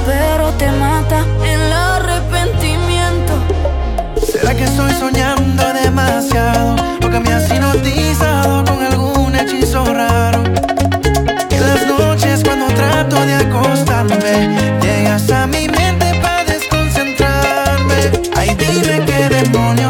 [0.07, 1.90] pero te mata el arrepentimiento.
[4.41, 6.75] ¿Será que estoy soñando demasiado?
[7.05, 10.43] ¿O que me has hipnotizado con algún hechizo raro?
[11.51, 19.05] En las noches cuando trato de acostarme Llegas a mi mente para desconcentrarme Ay, dime
[19.05, 19.90] qué demonios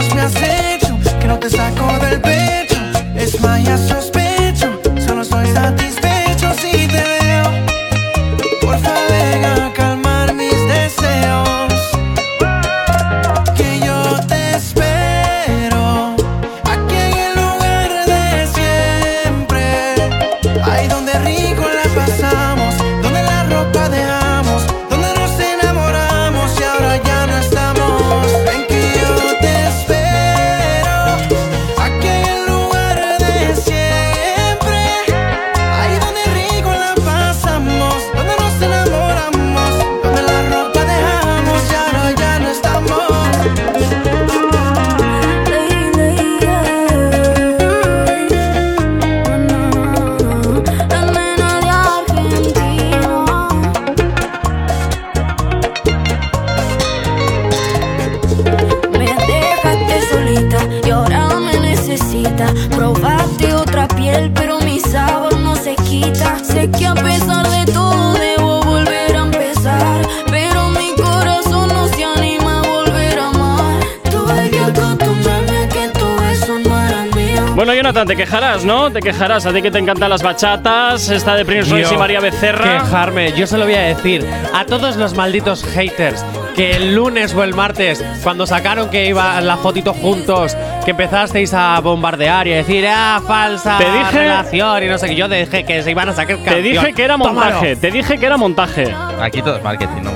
[78.10, 78.90] te quejarás, ¿no?
[78.90, 79.46] Te quejarás.
[79.46, 81.08] A ti que te encantan las bachatas.
[81.10, 82.80] Esta de Prince Royce y María Becerra.
[82.82, 86.24] Quejarme, yo se lo voy a decir a todos los malditos haters
[86.56, 91.54] que el lunes o el martes, cuando sacaron que iba la fotito juntos, que empezasteis
[91.54, 95.28] a bombardear y a decir, ah, falsa Te dije- relación y no sé qué, yo
[95.28, 96.64] dije que se iban a sacar Te canción.
[96.64, 97.52] dije que era montaje.
[97.52, 97.76] Tómalo.
[97.80, 98.92] Te dije que era montaje.
[99.22, 100.10] Aquí todo es marketing, ¿no?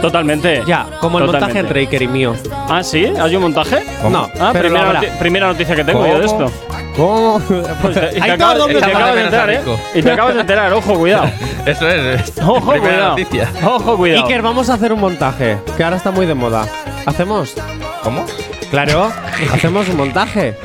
[0.00, 0.62] Totalmente.
[0.66, 1.60] Ya, como el montaje Totalmente.
[1.60, 2.34] entre Iker y mío.
[2.68, 3.06] Ah, ¿sí?
[3.20, 3.84] ¿Hay un montaje?
[4.10, 6.50] No, Ah, pero primera, noti- primera noticia que tengo yo de esto.
[6.96, 7.40] ¿Cómo?
[7.82, 9.60] Pues y te Hay acabas, y te acabas de enterar, ¿eh?
[9.94, 11.30] Y te acabas de enterar, ojo, cuidado.
[11.66, 12.32] Eso es.
[12.38, 13.08] Ojo, Primera cuidado.
[13.10, 13.48] noticia.
[13.64, 14.22] Ojo, cuidado.
[14.26, 16.66] Iker, vamos a hacer un montaje, que ahora está muy de moda.
[17.06, 17.54] ¿Hacemos?
[18.02, 18.24] ¿Cómo?
[18.70, 19.12] Claro,
[19.52, 20.56] hacemos un montaje.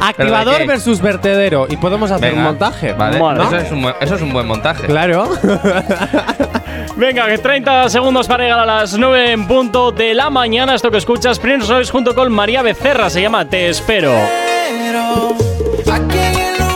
[0.00, 1.66] Activador versus vertedero.
[1.68, 2.92] Y podemos hacer Venga, un montaje.
[2.92, 3.16] Vale.
[3.18, 4.86] Eso, es un, buen- eso es un buen montaje.
[4.86, 5.28] Claro.
[6.96, 10.74] Venga, que 30 segundos para llegar a las 9 en punto de la mañana.
[10.76, 13.10] Esto que escuchas, Prince Royce junto con María Becerra.
[13.10, 14.12] Se llama Te Espero.
[15.88, 16.67] Pero aquí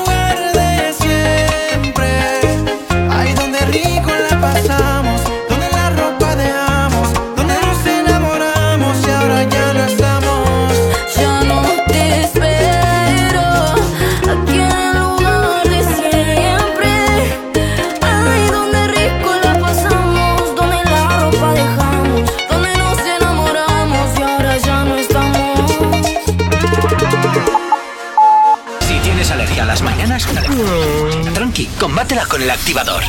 [32.28, 33.02] Con el activador.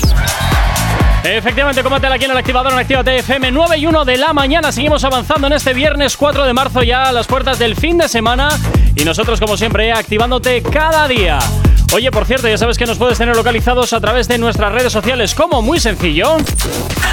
[1.25, 4.71] Efectivamente, combátela aquí en el activador en Actívate FM 9 y 1 de la mañana.
[4.71, 8.07] Seguimos avanzando en este viernes 4 de marzo ya a las puertas del fin de
[8.07, 8.47] semana.
[8.95, 11.39] Y nosotros, como siempre, activándote cada día.
[11.93, 14.93] Oye, por cierto, ya sabes que nos puedes tener localizados a través de nuestras redes
[14.93, 16.37] sociales, como muy sencillo.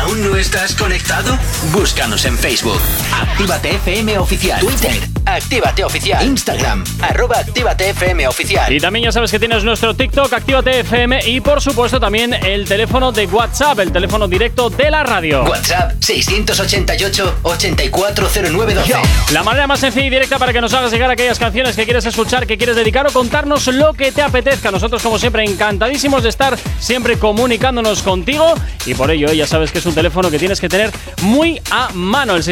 [0.01, 1.37] ¿Aún no estás conectado?
[1.73, 2.81] Búscanos en Facebook.
[3.13, 4.61] Actívate FM Oficial.
[4.61, 5.10] Twitter.
[5.35, 6.27] Actívate Oficial.
[6.27, 6.83] Instagram.
[7.01, 8.73] Arroba Actívate FM Oficial.
[8.73, 12.67] Y también ya sabes que tienes nuestro TikTok, Actívate FM y por supuesto también el
[12.67, 15.43] teléfono de WhatsApp, el teléfono directo de la radio.
[15.45, 19.01] WhatsApp 688-840912.
[19.33, 22.05] La manera más sencilla y directa para que nos hagas llegar aquellas canciones que quieres
[22.07, 24.71] escuchar, que quieres dedicar o contarnos lo que te apetezca.
[24.71, 28.55] Nosotros, como siempre, encantadísimos de estar siempre comunicándonos contigo
[28.87, 30.91] y por ello ya sabes que es un teléfono que tienes que tener
[31.23, 32.43] muy a mano, el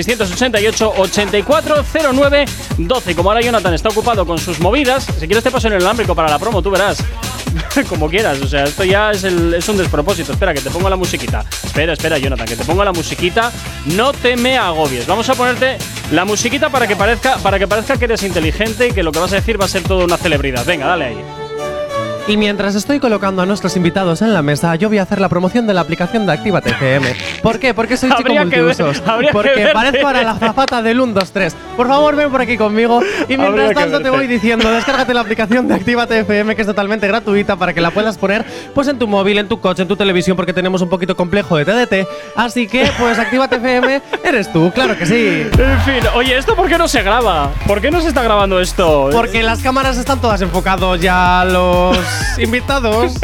[2.78, 3.14] 688-840912.
[3.14, 6.14] Como ahora Jonathan está ocupado con sus movidas, si quieres te paso en el alámbrico
[6.14, 7.04] para la promo, tú verás.
[7.88, 10.32] como quieras, o sea, esto ya es un despropósito.
[10.32, 11.44] Espera, que te pongo la musiquita.
[11.64, 13.52] Espera, espera, Jonathan, que te pongo la musiquita.
[13.96, 15.06] No te me agobies.
[15.06, 15.78] Vamos a ponerte
[16.12, 19.18] la musiquita para que parezca, para que parezca que eres inteligente y que lo que
[19.18, 20.64] vas a decir va a ser toda una celebridad.
[20.64, 21.37] Venga, dale ahí.
[22.28, 25.30] Y mientras estoy colocando a nuestros invitados en la mesa, yo voy a hacer la
[25.30, 27.16] promoción de la aplicación de Actívate FM.
[27.42, 27.72] ¿Por qué?
[27.72, 29.00] Porque soy chico Habría que ver- multiusos.
[29.00, 29.72] que Porque verte.
[29.72, 31.56] parezco ahora la zafata del 1, 2, 3.
[31.74, 33.00] Por favor, ven por aquí conmigo.
[33.30, 36.68] Y mientras que tanto te voy diciendo, descárgate la aplicación de Actívate FM, que es
[36.68, 39.88] totalmente gratuita para que la puedas poner pues en tu móvil, en tu coche, en
[39.88, 42.06] tu televisión, porque tenemos un poquito complejo de TDT.
[42.36, 45.46] Así que, pues Actívate FM eres tú, claro que sí.
[45.58, 47.50] En fin, oye, ¿esto por qué no se graba?
[47.66, 49.08] ¿Por qué no se está grabando esto?
[49.12, 51.96] Porque las cámaras están todas enfocadas ya a los
[52.38, 53.14] invitados.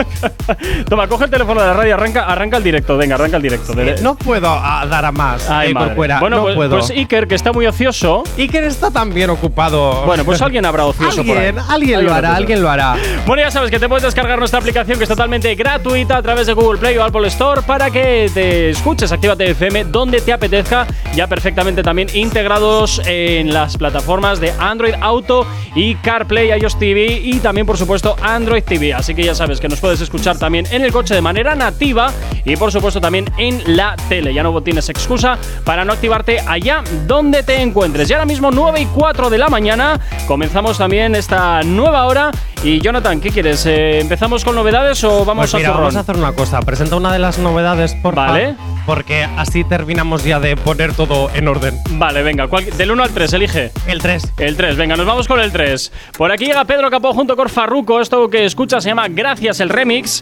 [0.88, 3.74] Toma, coge el teléfono de la radio, arranca, arranca el directo, venga, arranca el directo.
[4.02, 5.48] No puedo ah, dar a más.
[5.48, 5.74] Ay, eh.
[5.74, 6.78] Corcuera, Bueno, no pues, puedo.
[6.78, 8.24] pues Iker, que está muy ocioso.
[8.38, 10.04] Iker está también ocupado.
[10.04, 11.46] Bueno, pues alguien habrá ocioso por ahí.
[11.46, 12.37] Alguien, alguien lo hará, ocioso.
[12.37, 12.96] alguien lo hará.
[13.26, 16.46] Bueno, ya sabes que te puedes descargar nuestra aplicación que es totalmente gratuita a través
[16.46, 20.87] de Google Play o Apple Store para que te escuches Actívate FM donde te apetezca,
[21.14, 27.38] ya perfectamente también integrados en las plataformas de Android Auto y CarPlay, iOS TV y
[27.38, 28.84] también, por supuesto, Android TV.
[28.92, 32.12] Así que ya sabes que nos puedes escuchar también en el coche de manera nativa
[32.44, 34.33] y, por supuesto, también en la tele.
[34.35, 38.09] Ya no tienes excusa para no activarte allá donde te encuentres.
[38.11, 42.31] Y ahora mismo, 9 y 4 de la mañana, comenzamos también esta nueva hora.
[42.62, 43.66] Y Jonathan, ¿qué quieres?
[43.66, 45.83] Eh, ¿Empezamos con novedades o vamos Pues a mira, zurrón?
[45.83, 46.61] vamos a hacer una cosa.
[46.62, 48.55] Presenta una de las novedades, por Vale.
[48.87, 51.75] Porque así terminamos ya de poner todo en orden.
[51.92, 53.70] Vale, venga, del 1 al 3, elige.
[53.87, 54.33] El 3.
[54.38, 55.92] El 3, venga, nos vamos con el 3.
[56.18, 58.01] Por aquí llega Pedro Capó junto con Farruco.
[58.01, 60.21] Esto que escucha se llama Gracias el Remix.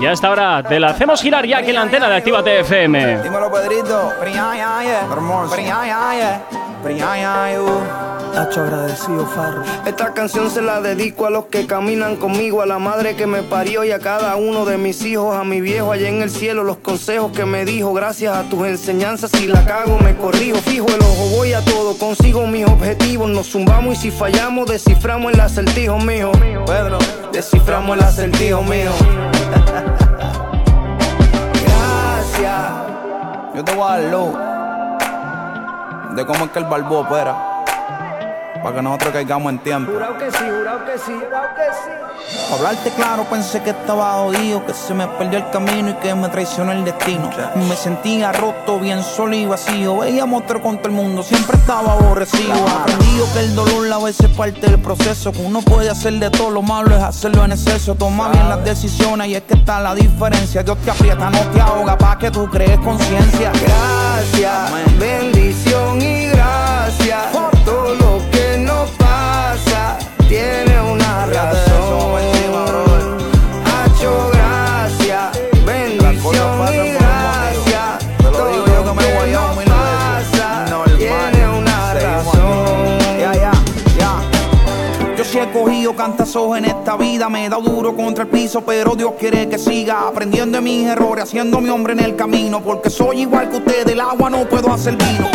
[0.00, 2.60] Y a esta hora te la hacemos girar ya aquí en la antena de Actívate
[2.60, 3.22] FM.
[3.22, 4.12] Dímelo, Pedrito.
[5.10, 5.54] Hermoso.
[8.36, 9.62] Hacho agradecido, Farro.
[9.86, 13.44] Esta canción se la dedico a los que caminan conmigo, a la madre que me
[13.44, 16.64] parió y a cada uno de mis hijos, a mi viejo allá en el cielo,
[16.64, 20.88] los consejos que me dijo, gracias a tus enseñanzas, si la cago me corrijo, fijo
[20.88, 25.40] el ojo, voy a todo, consigo mis objetivos, nos zumbamos y si fallamos, desciframos el
[25.40, 26.32] acertijo mío.
[26.66, 26.98] Pedro,
[27.34, 28.92] desciframos el acertijo mío.
[31.66, 32.72] Gracias.
[33.56, 34.32] Yo te voy a dar luz
[36.14, 37.53] de cómo es que el balbo opera.
[38.64, 39.92] Para que nosotros caigamos en tiempo.
[39.92, 42.44] Jurado que sí, jurado que sí, jurado que sí.
[42.48, 46.14] Para hablarte claro, pensé que estaba jodido, que se me perdió el camino y que
[46.14, 47.28] me traicionó el destino.
[47.56, 49.98] Me sentía roto, bien solo y vacío.
[49.98, 52.54] Veía monstruo contra el mundo, siempre estaba aborrecido.
[52.54, 55.30] Aprendido que el dolor a veces es parte del proceso.
[55.30, 57.96] Que uno puede hacer de todo, lo malo es hacerlo en exceso.
[57.96, 60.62] Toma bien las decisiones y es que está la diferencia.
[60.62, 63.52] Dios te aprieta, no te ahoga, para que tú crees conciencia.
[63.52, 65.63] Gracias, bendición
[86.34, 90.08] en esta vida, me he dado duro contra el piso, pero Dios quiere que siga
[90.08, 93.86] aprendiendo de mis errores, haciendo mi hombre en el camino, porque soy igual que usted,
[93.86, 95.28] del agua no puedo hacer vino.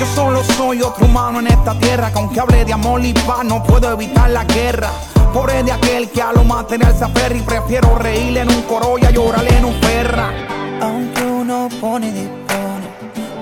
[0.00, 3.44] Yo solo soy otro humano en esta tierra, que aunque hable de amor y paz,
[3.44, 4.90] no puedo evitar la guerra.
[5.32, 8.98] Pobre de aquel que a lo material se aferra y prefiero reírle en un coro
[8.98, 10.32] y a llorarle en un perra.
[10.80, 12.88] Aunque uno pone y dispone,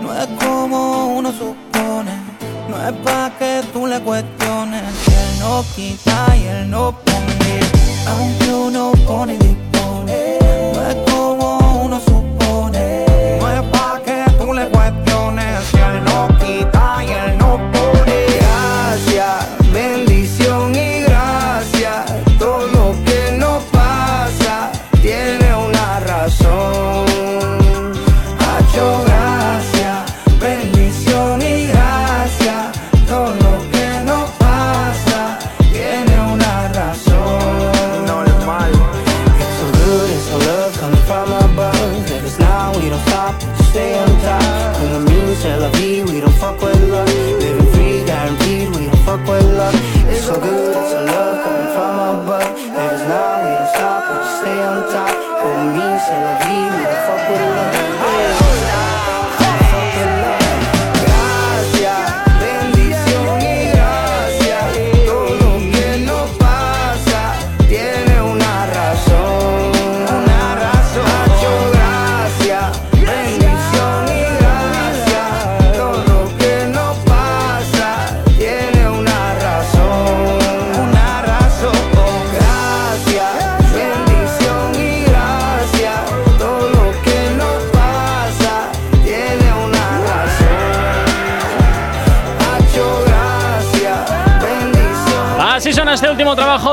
[0.02, 2.12] no es como uno supone.
[2.68, 5.17] No es pa' que tú le cuestiones
[5.48, 7.60] no quita y él no pone.
[8.06, 10.38] Aunque uno pone y dispone,
[10.74, 12.27] no es como uno supone.
[50.10, 51.47] It's so good it's a love.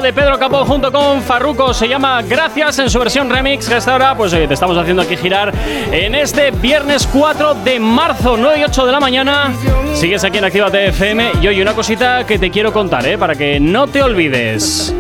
[0.06, 1.74] De Pedro Capó junto con Farruko.
[1.74, 3.68] Se llama Gracias en su versión remix.
[3.68, 5.52] Que hasta ahora, pues oye, te estamos haciendo aquí girar
[5.92, 9.52] en este viernes 4 de marzo, 9 y 8 de la mañana.
[9.96, 11.32] Sigues aquí en Actívate FM.
[11.42, 13.18] Y hoy una cosita que te quiero contar, ¿eh?
[13.18, 14.94] Para que no te olvides.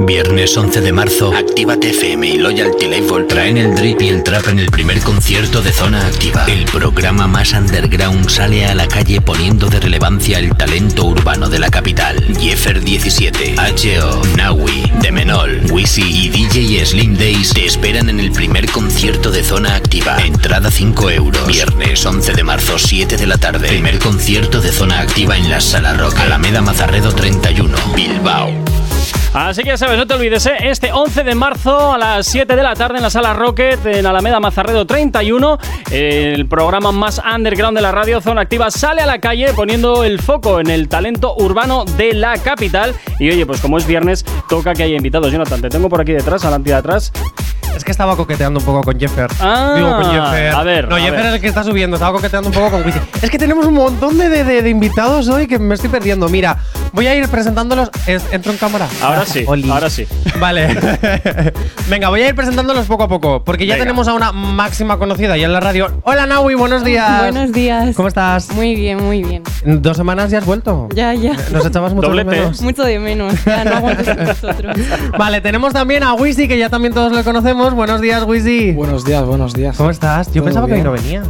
[0.00, 4.46] Viernes 11 de marzo, Actívate FM y Loyalty Label traen el drip y el trap
[4.46, 6.44] en el primer concierto de Zona Activa.
[6.46, 11.58] El programa más underground sale a la calle poniendo de relevancia el talento urbano de
[11.58, 12.16] la capital.
[12.38, 18.70] Jeffer 17, H.O., Nawi, Demenol, Wisi y DJ Slim Days te esperan en el primer
[18.70, 20.18] concierto de Zona Activa.
[20.24, 21.46] Entrada 5 euros.
[21.48, 23.68] Viernes 11 de marzo, 7 de la tarde.
[23.68, 26.18] Primer concierto de Zona Activa en la Sala Rock.
[26.20, 28.52] Alameda Mazarredo 31, Bilbao.
[29.34, 30.56] Así que ya sabes, no te olvides, ¿eh?
[30.62, 34.06] este 11 de marzo a las 7 de la tarde en la sala Rocket, en
[34.06, 35.58] Alameda Mazarredo 31,
[35.90, 40.20] el programa más underground de la radio Zona Activa sale a la calle poniendo el
[40.20, 42.94] foco en el talento urbano de la capital.
[43.18, 45.30] Y oye, pues como es viernes, toca que haya invitados.
[45.30, 47.12] Jonathan, te tengo por aquí detrás, adelante y atrás.
[47.76, 49.28] Es que estaba coqueteando un poco con Jeffer.
[49.40, 50.52] Ah, Digo, con Jeffer.
[50.54, 51.26] a ver, No, a Jeffer ver.
[51.26, 51.96] es el que está subiendo.
[51.96, 52.98] Estaba coqueteando un poco con Wisi.
[53.22, 56.28] Es que tenemos un montón de, de- de- de invitados hoy que me estoy perdiendo.
[56.28, 56.58] Mira,
[56.92, 57.90] voy a ir presentándolos.
[58.06, 58.88] Es- ¿Entro en cámara?
[59.00, 59.70] Ahora sí, Oli.
[59.70, 60.06] ahora sí.
[60.40, 60.68] Vale.
[61.88, 63.44] Venga, voy a ir presentándolos poco a poco.
[63.44, 63.84] Porque ya Venga.
[63.84, 66.00] tenemos a una máxima conocida ya en la radio.
[66.02, 67.20] Hola, Naui, buenos días.
[67.28, 67.94] Buenos días.
[67.94, 68.50] ¿Cómo estás?
[68.52, 69.42] Muy bien, muy bien.
[69.64, 70.88] En Dos semanas ya has vuelto.
[70.94, 71.34] Ya, ya.
[71.52, 72.60] Nos echabas mucho de menos.
[72.62, 73.34] Mucho de menos.
[73.44, 74.76] Ya no vosotros.
[75.18, 77.57] Vale, tenemos también a Wisi, que ya también todos lo conocemos.
[77.58, 78.70] Buenos días, Wisi.
[78.70, 79.76] Buenos días, buenos días.
[79.76, 80.32] ¿Cómo estás?
[80.32, 80.86] Yo pensaba que hoy bien.
[80.86, 81.26] no venías.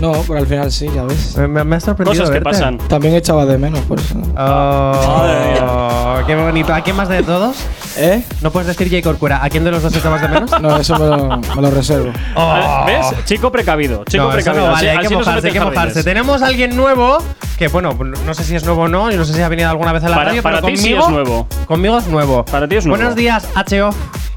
[0.00, 1.36] No, pero al final sí, ya ves.
[1.36, 2.50] Me, me- ha sorprendido Cosas que verte.
[2.50, 2.78] pasan.
[2.88, 4.16] También echaba de menos, por eso.
[4.36, 6.74] Oh, qué bonito.
[6.74, 7.56] ¿A quién más de todos?
[7.96, 8.22] ¿Eh?
[8.42, 9.42] No puedes decir Jay Corcuera.
[9.42, 10.50] ¿A quién de los dos echabas de menos?
[10.60, 12.10] No, eso me lo, me lo reservo.
[12.34, 12.84] Oh.
[12.86, 13.06] ¿Ves?
[13.24, 14.02] Chico precavido.
[14.04, 14.66] Chico no, precavido.
[14.66, 16.02] no Así- vale, hay que no mojarse, hay que mojarse.
[16.04, 17.18] Tenemos a alguien nuevo
[17.56, 19.70] que, bueno, no sé si es nuevo o no, y no sé si ha venido
[19.70, 21.46] alguna vez a la Para- radio, para pero ti sí conmigo, es nuevo.
[21.66, 22.44] Conmigo es nuevo.
[22.44, 22.98] Para ti es nuevo.
[22.98, 23.90] Buenos días, HO.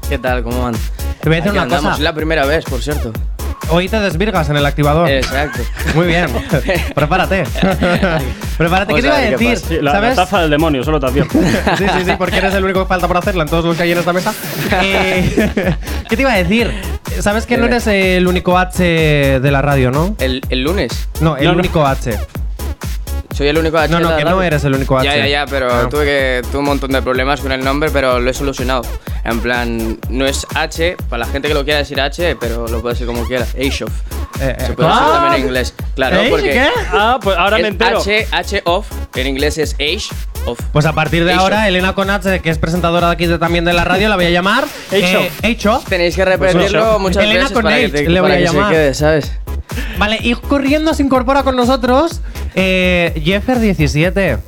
[0.08, 0.42] ¿Qué tal?
[0.44, 0.74] ¿Cómo van?
[1.22, 1.84] Te voy a decir Aquí una andamos.
[1.84, 1.94] cosa.
[1.96, 3.12] Es la primera vez, por cierto.
[3.70, 5.08] Hoy te desvirgas en el activador.
[5.08, 5.60] Exacto.
[5.94, 6.26] Muy bien.
[6.94, 7.44] Prepárate.
[8.58, 8.94] Prepárate.
[8.94, 9.56] ¿Qué te iba a decir?
[9.58, 10.16] Sí, la, la ¿Sabes?
[10.16, 11.38] taza del demonio, solo te advierto.
[11.78, 13.84] Sí, sí, sí, porque eres el único que falta por hacerla en todos los que
[13.84, 14.34] hay en esta mesa.
[14.82, 15.74] Eh,
[16.08, 16.70] ¿Qué te iba a decir?
[17.20, 18.82] Sabes que no eres el único H
[19.40, 20.16] de la radio, ¿no?
[20.18, 21.08] ¿El, el lunes?
[21.20, 21.58] No, el No, no.
[21.60, 22.18] único H.
[23.34, 25.06] Soy el único H No, no, que no eres el único H.
[25.06, 25.88] Ya, ya, ya, pero Ah.
[25.90, 28.82] tuve, que, tuve un montón de problemas con el nombre, pero lo he solucionado.
[29.24, 32.82] En plan, no es H, para la gente que lo quiera decir H, pero lo
[32.82, 33.44] puede decir como quiera.
[33.44, 33.90] Ashoff.
[34.40, 35.12] Eh, eh, Se puede decir ¿cómo?
[35.12, 35.74] también en inglés.
[35.94, 36.26] Claro, ¿Eh?
[36.30, 36.68] porque ¿Qué?
[36.92, 37.98] Ah, pues ahora me entero.
[38.00, 40.08] H, H off, en inglés es H
[40.46, 40.58] off.
[40.72, 43.72] Pues a partir de ahora, Elena Conach, que es presentadora de aquí de- también de
[43.72, 45.44] la radio, la voy a llamar H-Off.
[45.44, 45.84] eh, H-Off.
[45.88, 47.00] Tenéis que repetirlo H-Off.
[47.00, 48.68] muchas Elena veces con para que, H, te- le voy para a que llamar.
[48.68, 49.32] se quede, ¿sabes?
[49.98, 52.20] Vale, y corriendo se incorpora con nosotros
[52.54, 54.38] eh, Jeffer17.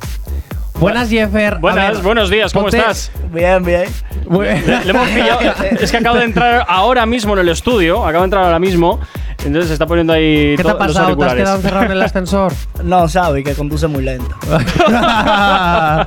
[0.78, 1.58] Buenas, Jeffer.
[1.58, 3.10] Buenas, ver, buenos días, ¿cómo ponte- estás?
[3.32, 3.84] Bien, bien.
[4.28, 5.40] Muy- Le, le hemos pillado.
[5.80, 8.98] es que acabo de entrar ahora mismo en el estudio, acabo de entrar ahora mismo,
[9.44, 11.16] entonces se está poniendo ahí ¿Qué te to- ha pasado?
[11.16, 12.52] ¿Te has quedado encerrado en el ascensor?
[12.82, 14.34] No, sabe que conduce muy lento.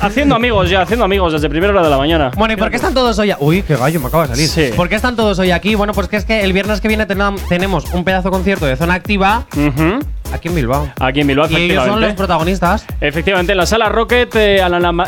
[0.00, 2.30] Haciendo amigos ya, haciendo amigos desde primera hora de la mañana.
[2.36, 3.30] Bueno, ¿y por qué están todos hoy?
[3.30, 4.48] a- Uy, qué gallo, me acaba de salir.
[4.48, 4.70] Sí.
[4.74, 5.74] ¿Por qué están todos hoy aquí?
[5.74, 8.94] Bueno, pues que es que el viernes que viene tenemos un pedazo concierto de zona
[8.94, 10.00] activa Ujú.
[10.36, 10.88] Aquí en Bilbao.
[11.00, 12.06] Aquí en Bilbao, Y ellos son efectivamente.
[12.06, 12.86] los protagonistas.
[13.00, 14.60] Efectivamente, en la sala Rocket, eh,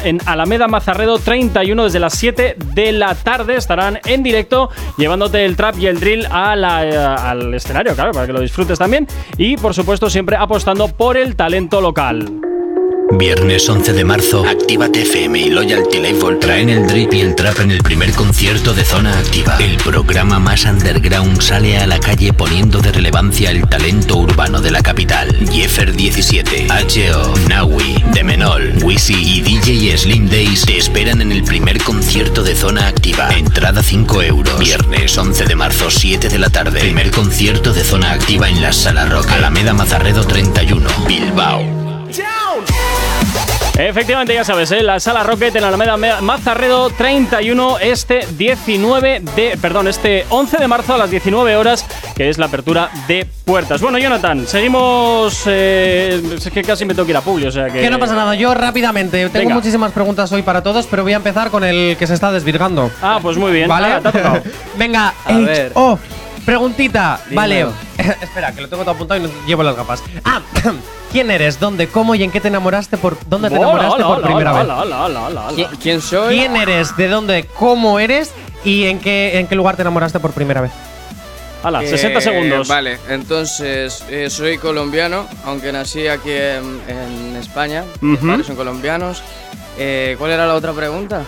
[0.04, 5.56] en Alameda Mazarredo 31, desde las 7 de la tarde, estarán en directo llevándote el
[5.56, 9.06] trap y el drill a la, eh, al escenario, claro, para que lo disfrutes también.
[9.36, 12.47] Y, por supuesto, siempre apostando por el talento local.
[13.10, 17.58] Viernes 11 de marzo, Actívate FM y Loyalty Label traen el drip y el trap
[17.60, 19.56] en el primer concierto de Zona Activa.
[19.58, 24.70] El programa más underground sale a la calle poniendo de relevancia el talento urbano de
[24.70, 25.34] la capital.
[25.50, 31.82] Jeffer 17, H.O., Nawi, Demenol, Wisi y DJ Slim Days te esperan en el primer
[31.82, 33.30] concierto de Zona Activa.
[33.30, 34.58] Entrada 5 euros.
[34.58, 36.80] Viernes 11 de marzo, 7 de la tarde.
[36.80, 39.30] Primer concierto de Zona Activa en la Sala Rock.
[39.30, 41.87] Alameda Mazarredo 31, Bilbao.
[43.80, 44.82] Efectivamente, ya sabes, ¿eh?
[44.82, 49.56] la sala Rocket en Alameda Me- Mazarredo 31, este 19 de.
[49.62, 51.86] Perdón, este 11 de marzo a las 19 horas,
[52.16, 53.80] que es la apertura de puertas.
[53.80, 55.42] Bueno, Jonathan, seguimos.
[55.46, 57.80] eh, es que casi me tengo que ir a Publi, o sea que.
[57.82, 59.18] Que no pasa nada, yo rápidamente.
[59.28, 59.54] Tengo Venga.
[59.54, 62.90] muchísimas preguntas hoy para todos, pero voy a empezar con el que se está desvirgando.
[63.00, 63.68] Ah, pues muy bien.
[63.68, 63.86] ¿Vale?
[64.00, 64.42] Te ha tocado.
[64.76, 65.72] Venga, A H ver.
[65.74, 66.00] off.
[66.44, 67.66] Preguntita, vale.
[68.22, 70.02] Espera, que lo tengo todo apuntado y no llevo las gafas.
[70.24, 70.40] Ah,
[71.12, 71.58] ¿quién eres?
[71.60, 71.88] ¿Dónde?
[71.88, 74.62] ¿Cómo y en qué te enamoraste por dónde te enamoraste por primera vez?
[74.62, 75.48] hola, hola, hola, hola.
[75.52, 76.36] ¿Qui- ¿Quién soy?
[76.36, 76.96] ¿Quién eres?
[76.96, 77.46] ¿De dónde?
[77.58, 78.32] ¿Cómo eres?
[78.64, 80.72] ¿Y en qué en qué lugar te enamoraste por primera vez?
[81.62, 82.68] Hala, Eh, 60 segundos.
[82.68, 87.84] Vale, entonces eh, soy colombiano, aunque nací aquí en, en España.
[88.00, 88.28] Mis Ujú.
[88.28, 89.22] padres son colombianos.
[89.76, 91.22] Eh, ¿Cuál era la otra pregunta?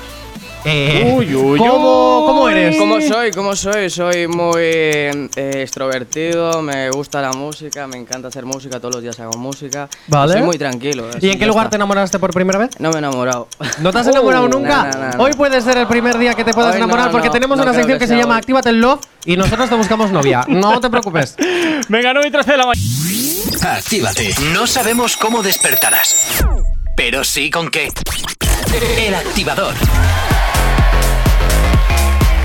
[0.64, 2.76] Eh, Uy, uy, ¿cómo, ¿Cómo eres?
[2.76, 3.30] ¿Cómo soy?
[3.30, 3.88] ¿Cómo soy?
[3.88, 5.28] Soy muy eh,
[5.62, 9.88] extrovertido, me gusta la música, me encanta hacer música, todos los días hago música.
[10.08, 10.34] Vale.
[10.34, 11.06] Soy muy tranquilo.
[11.18, 11.70] ¿Y en qué lugar está.
[11.70, 12.70] te enamoraste por primera vez?
[12.78, 13.48] No me he enamorado.
[13.80, 14.84] ¿No te has enamorado Uh, nunca?
[14.84, 15.22] no, no, no, no.
[15.24, 17.56] Hoy puede ser el primer día que te puedas Hoy enamorar no, porque no, tenemos
[17.56, 18.36] no una sección que que se llama.
[18.36, 20.44] Actívate el Love y nosotros te buscamos novia.
[20.48, 21.36] No te preocupes.
[21.88, 23.76] Venga, 9 y 13 de la mañana.
[23.76, 24.34] Actívate.
[24.52, 26.42] No sabemos cómo despertarás,
[27.02, 27.88] pero sí con qué.
[28.98, 29.72] El activador.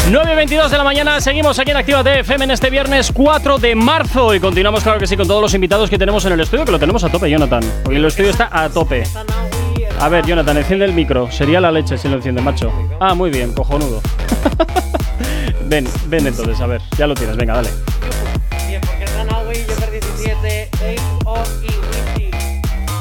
[0.10, 3.58] 9 y 22 de la mañana, seguimos aquí en Actívate FM en este viernes 4
[3.58, 6.40] de marzo y continuamos, claro que sí, con todos los invitados que tenemos en el
[6.40, 7.64] estudio, que lo tenemos a tope, Jonathan.
[7.86, 9.04] Hoy el estudio está a tope.
[10.00, 11.30] A ver, Jonathan, enciende el micro.
[11.30, 12.72] Sería la leche si lo enciende, macho.
[13.02, 14.02] Ah, muy bien, cojonudo.
[15.66, 17.72] ven, ven entonces, a ver, ya lo tienes, venga, dale.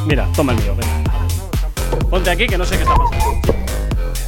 [0.04, 0.74] Mira, toma el mío.
[1.98, 3.54] Ponte aquí que no sé qué está pasando.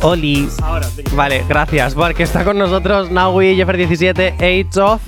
[0.02, 0.48] Oli.
[0.62, 1.10] Ahora, venga.
[1.14, 1.94] Vale, gracias.
[1.94, 5.00] Porque está con nosotros Naui, Jeffer17, Age of.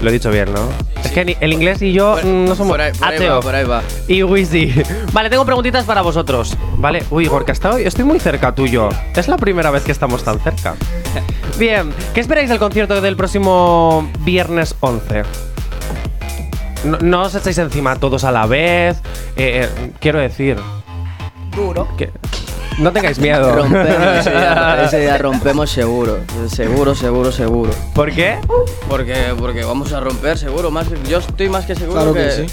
[0.00, 0.68] Lo he dicho bien, ¿no?
[1.02, 3.54] Es que el inglés y yo mm, no somos Por ahí, por ahí va, por
[3.54, 3.82] ahí va.
[4.08, 4.74] Y Wizzy.
[5.12, 6.56] Vale, tengo preguntitas para vosotros.
[6.76, 7.44] Vale, uy, hoy
[7.84, 8.90] estoy muy cerca tuyo.
[9.14, 10.74] Es la primera vez que estamos tan cerca.
[11.58, 15.22] Bien, ¿qué esperáis del concierto del próximo viernes 11?
[16.84, 18.98] No, no os echáis encima todos a la vez.
[19.36, 20.58] eh, eh, quiero decir.
[21.56, 21.88] Duro.
[22.78, 23.54] No tengáis miedo.
[23.54, 26.18] Rompemos ese día, ese día rompemos seguro.
[26.48, 27.70] Seguro, seguro, seguro.
[27.94, 28.36] ¿Por qué?
[28.88, 30.70] Porque, porque vamos a romper seguro.
[30.70, 32.46] Más que- yo estoy más que seguro Claro que, que sí.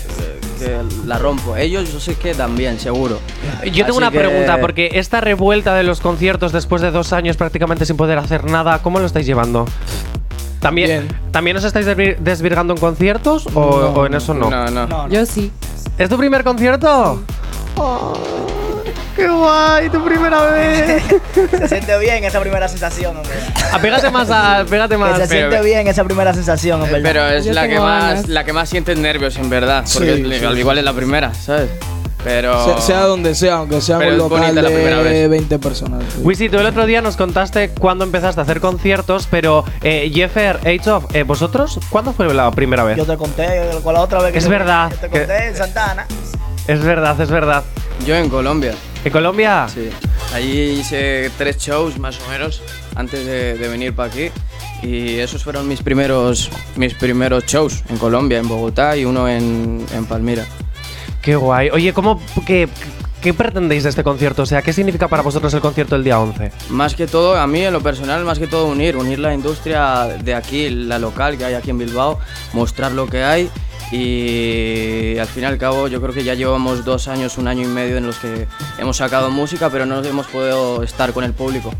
[0.59, 1.57] que- la rompo.
[1.57, 3.19] Ellos yo sé que también, seguro.
[3.65, 7.11] Yo tengo Así una que- pregunta, porque esta revuelta de los conciertos después de dos
[7.11, 9.65] años prácticamente sin poder hacer nada, ¿cómo lo estáis llevando?
[10.61, 11.07] ¿También, Bien.
[11.31, 14.49] ¿también os estáis desvir- desvirgando en conciertos o, o en eso no?
[14.49, 14.87] No, no.
[14.87, 15.09] No, no.
[15.09, 15.51] Yo sí.
[15.97, 17.21] ¿Es tu primer concierto?
[17.75, 18.13] Oh,
[19.15, 19.89] ¡Qué guay!
[19.89, 21.03] ¡Tu primera vez!
[21.51, 23.31] Se siente bien esa primera sensación, hombre.
[23.71, 24.65] Apégate más a.
[24.69, 25.17] Pégate Que más.
[25.19, 27.01] se siente bien esa primera sensación, en verdad.
[27.03, 30.21] Pero es Yo la que más la que más sientes nervios en verdad, porque Sí,
[30.31, 30.59] es- sí, al sí.
[30.59, 31.69] igual es la primera, ¿sabes?
[32.23, 35.29] Pero Se- sea donde sea, aunque sea un es local bonita la primera de vez.
[35.29, 36.01] 20 personas.
[36.19, 40.57] Wisi, tú el otro día nos contaste cuándo empezaste a hacer conciertos, pero eh, Jeffer,
[40.65, 42.97] Age of, eh, ¿vosotros cuándo fue la primera vez?
[42.97, 45.55] Yo te conté con la otra vez que Es te- verdad Te que- conté en
[45.57, 46.05] Santana.
[46.65, 47.63] Es verdad, es verdad.
[48.07, 48.71] yo en Colombia,
[49.03, 49.67] ¿En Colombia?
[49.73, 49.89] sí.
[50.33, 52.61] Allí hice tres shows más o menos
[52.95, 54.31] antes de, de venir para aquí
[54.81, 59.85] y esos fueron mis primeros mis primeros shows en Colombia, en Bogotá y uno en,
[59.93, 60.45] en Palmira.
[61.21, 61.69] Qué guay.
[61.69, 62.67] Oye, ¿cómo, qué,
[63.21, 64.41] qué pretendéis de este concierto?
[64.41, 66.51] O sea, ¿qué significa para vosotros el concierto del día 11?
[66.69, 70.05] Más que todo, a mí en lo personal, más que todo unir, unir la industria
[70.21, 72.19] de aquí, la local que hay aquí en Bilbao,
[72.53, 73.49] mostrar lo que hay
[73.93, 77.61] y al fin y al cabo yo creo que ya llevamos dos años, un año
[77.61, 78.47] y medio en los que
[78.79, 81.71] hemos sacado música pero no hemos podido estar con el público.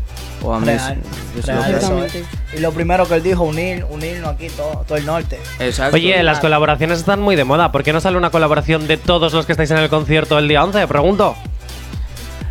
[0.42, 0.98] O a Real,
[1.36, 2.06] es real, eso.
[2.54, 5.40] Y lo primero que él dijo, unir, unirnos aquí todo, todo el norte.
[5.58, 5.96] Exacto.
[5.96, 7.72] Oye, las colaboraciones están muy de moda.
[7.72, 10.46] ¿Por qué no sale una colaboración de todos los que estáis en el concierto el
[10.46, 10.86] día 11?
[10.86, 11.34] Pregunto.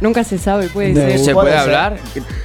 [0.02, 1.20] Nunca se sabe, puede De- ser.
[1.20, 1.60] ¿Se puede puede ser.
[1.76, 1.98] hablar?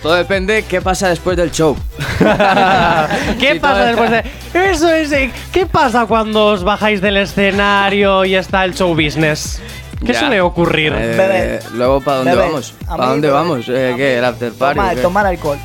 [0.03, 1.77] Todo depende qué pasa después del show.
[3.41, 4.25] ¿Qué pasa después de.?
[4.55, 5.11] Eso es.
[5.13, 9.61] eh, ¿Qué pasa cuando os bajáis del escenario y está el show business?
[10.05, 10.21] ¿Qué Ya.
[10.21, 10.93] suele ocurrir?
[10.97, 11.59] Eh, Bebé.
[11.75, 12.75] luego, ¿para dónde Bebé, vamos?
[12.87, 13.65] ¿Para dónde bebé, vamos?
[13.69, 14.19] Eh, ¿Qué?
[14.19, 14.79] ¿El after party?
[14.79, 15.59] Tomar, tomar alcohol.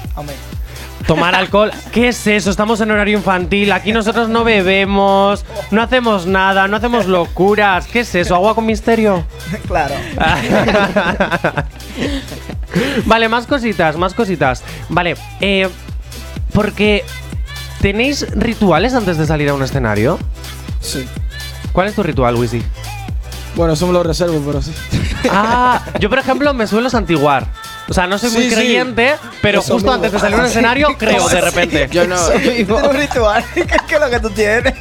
[1.07, 1.71] Tomar alcohol.
[1.91, 2.49] ¿Qué es eso?
[2.49, 3.71] Estamos en horario infantil.
[3.71, 7.87] Aquí nosotros no bebemos, no hacemos nada, no hacemos locuras.
[7.87, 8.35] ¿Qué es eso?
[8.35, 9.25] ¿Agua con misterio?
[9.67, 9.95] claro.
[13.05, 14.63] vale, más cositas, más cositas.
[14.89, 15.67] Vale, eh,
[16.53, 17.03] porque
[17.81, 20.19] tenéis rituales antes de salir a un escenario.
[20.79, 21.05] Sí.
[21.73, 22.61] ¿Cuál es tu ritual, Wisi?
[23.55, 24.73] Bueno, eso me lo reservo, pero sí.
[25.29, 27.47] Ah, yo por ejemplo me suelo santiguar.
[27.89, 28.55] O sea, no soy muy Sí, sí.
[28.55, 31.87] creyente, pero Eso justo antes de salir a un escenario creo de repente.
[31.91, 32.15] Yo no,
[32.89, 33.43] un ritual.
[33.53, 34.73] ¿Qué es lo que tú tienes?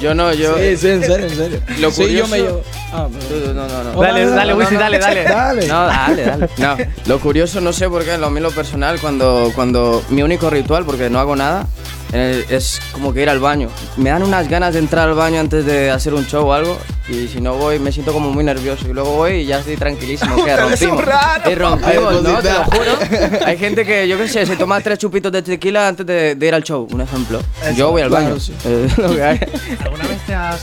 [0.00, 0.54] yo no, yo.
[0.58, 1.60] Sí, sí, en serio, en serio.
[1.80, 2.62] Lo sí, yo curioso- me llevo.
[2.92, 4.00] Ah, pero- No, no, no.
[4.02, 5.24] Dale, dale, no, Wisi, no, dale, dale.
[5.24, 5.66] Dale.
[5.66, 6.48] No, dale, dale.
[6.58, 6.76] No,
[7.06, 10.84] lo curioso, no sé por qué, lo mío lo personal, cuando, cuando mi único ritual,
[10.84, 11.66] porque no hago nada,
[12.12, 13.68] eh, es como que ir al baño.
[13.96, 16.78] Me dan unas ganas de entrar al baño antes de hacer un show o algo,
[17.08, 18.88] y si no voy me siento como muy nervioso.
[18.88, 21.04] Y luego voy y ya estoy tranquilísimo, que rompimos.
[21.50, 22.42] Y rompimos, ¿no?
[22.42, 22.98] Te lo juro.
[23.46, 26.46] Hay gente que, yo qué sé, se toma tres chupitos de tequila antes de, de
[26.46, 27.40] ir al show, un ejemplo.
[27.74, 28.40] yo voy al claro, baño.
[28.40, 28.52] sí.
[28.64, 29.40] Es lo que hay.
[29.84, 30.60] ¿Alguna vez te has.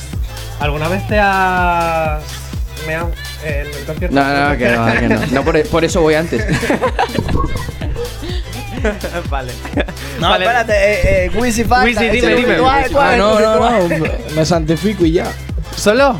[0.60, 2.24] ¿Alguna vez te has.
[3.44, 4.16] en el concierto?
[4.16, 5.26] No, no, que no, que no.
[5.32, 6.44] No, por, por eso voy antes.
[9.30, 9.54] vale.
[10.20, 10.46] No, Vale.
[10.46, 11.86] espérate, eh, eh, Wizzy falta.
[11.86, 12.54] Wizzy, dime, Ese dime.
[12.56, 14.06] ritual, ¿cuál Ah, es no, no, no.
[14.36, 15.32] Me santifico y ya.
[15.76, 16.18] ¿Solo?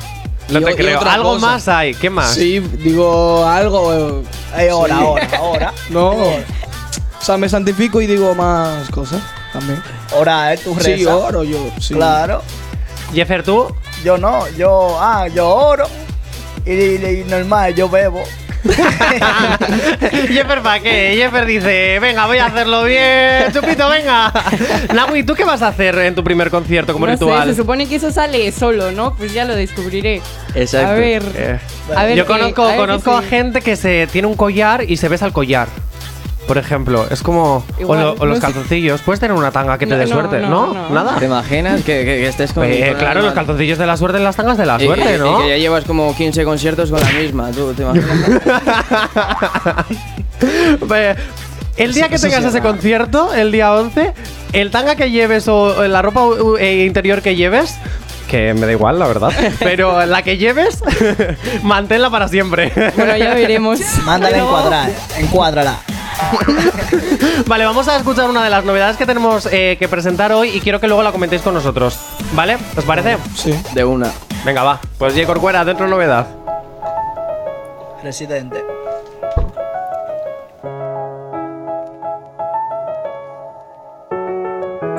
[0.50, 1.00] No te creo.
[1.02, 1.46] Algo cosa.
[1.48, 1.94] más hay.
[1.94, 2.34] ¿Qué más?
[2.34, 4.22] Sí, digo algo.
[4.22, 4.24] eh,
[4.66, 5.02] Eh, ahora, sí.
[5.04, 5.74] ahora, ahora.
[5.90, 6.10] No.
[6.12, 9.22] O sea, me santifico y digo más cosas
[9.54, 9.82] también.
[10.14, 10.58] Ahora, ¿eh?
[10.58, 10.96] Tú rezas.
[10.96, 11.70] Sí, oro yo.
[11.80, 11.94] Sí.
[11.94, 12.42] Claro.
[13.14, 13.74] Jeffer, ¿tú?
[14.04, 15.86] Yo no, yo, ah, yo oro.
[16.66, 18.24] Y, y- y normal, yo bebo.
[20.28, 21.14] Jeffer, ¿para qué?
[21.18, 23.52] Jeffer dice, venga, voy a hacerlo bien.
[23.54, 24.32] Chupito, venga.
[24.94, 27.50] Nahui, ¿tú qué vas a hacer en tu primer concierto como no sé, ritual?
[27.50, 29.16] se supone que eso sale solo, ¿no?
[29.16, 30.22] Pues ya lo descubriré.
[30.56, 30.88] Exacto.
[30.92, 31.24] A ver.
[31.36, 31.60] Eh,
[31.96, 33.28] A ver Yo conozco, a ver conozco a sí.
[33.30, 35.68] gente que se tiene un collar y se besa el collar.
[36.48, 37.64] Por ejemplo, es como.
[37.80, 39.02] Igual, o, lo- o no los calzoncillos.
[39.02, 40.74] Puedes tener una tanga que te No, dé no, suerte, no, ¿no?
[40.74, 40.90] no.
[40.90, 41.16] Nada.
[41.18, 42.66] ¿Te imaginas que, que- que estés con.
[42.66, 45.16] Eh, con claro, los calzoncillos de la suerte en las tangas de la y- suerte,
[45.16, 45.40] y- ¿no?
[45.40, 48.10] Y que ya llevas como 15 conciertos con la misma, tú, ¿te imaginas?
[51.78, 54.14] El día que tengas sí, ese concierto, el día 11,
[54.54, 57.76] el tanga que lleves o la ropa uh, eh, interior que lleves,
[58.30, 60.84] que me da igual, la verdad, pero la que lleves,
[61.64, 62.72] manténla para siempre.
[62.96, 63.80] Bueno, ya veremos.
[64.06, 65.78] Mándala encuadrar, encuádrala.
[67.48, 70.62] Vale, vamos a escuchar una de las novedades que tenemos eh, que presentar hoy y
[70.62, 71.98] quiero que luego la comentéis con nosotros.
[72.34, 72.58] ¿Vale?
[72.76, 73.18] ¿Os parece?
[73.36, 73.54] Sí.
[73.74, 74.12] De una.
[74.46, 74.80] Venga, va.
[74.98, 75.26] Pues J.
[75.26, 76.28] Corcuera, dentro novedad.
[78.04, 78.73] Residente.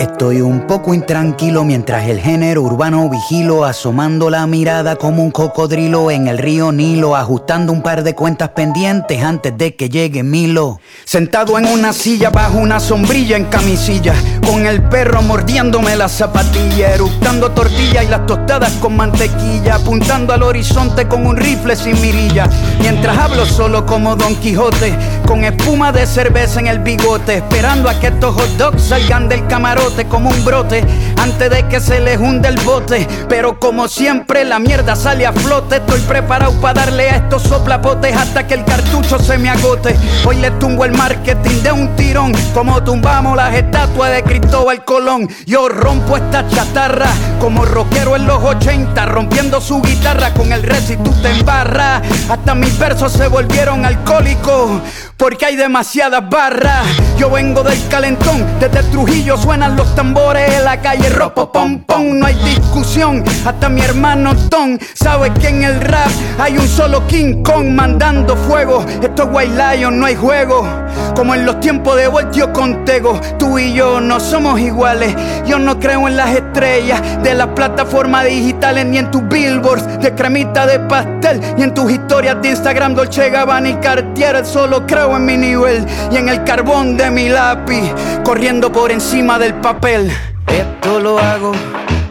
[0.05, 6.11] Estoy un poco intranquilo mientras el género urbano vigilo, asomando la mirada como un cocodrilo
[6.11, 10.79] en el río Nilo, ajustando un par de cuentas pendientes antes de que llegue Milo.
[11.07, 14.13] Sentado en una silla bajo una sombrilla en camisilla,
[14.45, 20.43] con el perro mordiéndome la zapatilla, eructando tortilla y las tostadas con mantequilla, apuntando al
[20.43, 22.49] horizonte con un rifle sin mirilla,
[22.81, 24.95] mientras hablo solo como Don Quijote,
[25.27, 29.47] con espuma de cerveza en el bigote, esperando a que estos hot dogs salgan del
[29.47, 30.85] camarote como un brote,
[31.17, 33.07] antes de que se les hunde el bote.
[33.29, 38.15] Pero como siempre la mierda sale a flote, estoy preparado para darle a estos soplapotes
[38.15, 39.97] hasta que el cartucho se me agote.
[40.27, 45.29] Hoy le tumbo el marketing de un tirón, como tumbamos las estatuas de Cristóbal Colón.
[45.47, 47.07] Yo rompo esta chatarra
[47.41, 52.03] como rockero en los 80, rompiendo su guitarra con el y tú te embarras.
[52.29, 54.81] Hasta mis versos se volvieron alcohólicos.
[55.17, 56.85] Porque hay demasiadas barras.
[57.17, 62.19] Yo vengo del calentón, desde Trujillo suenan los tambores en la calle ropo pom pom.
[62.19, 66.11] No hay discusión, hasta mi hermano Tom sabe que en el rap
[66.41, 68.85] hay un solo King Kong mandando fuego.
[69.01, 70.67] Esto es White Lion, no hay juego.
[71.15, 75.15] Como en los tiempos de Voltio con Tego, tú y yo no somos iguales.
[75.47, 80.15] Yo no creo en las estrellas de las plataformas digitales, ni en tus billboards de
[80.15, 84.45] cremita de pastel, ni en tus historias de Instagram, Dolce Gabbana y Cartier.
[84.45, 87.93] Solo creo en mi nivel y en el carbón de mi lápiz,
[88.25, 90.11] corriendo por encima del papel.
[90.47, 91.53] Esto lo hago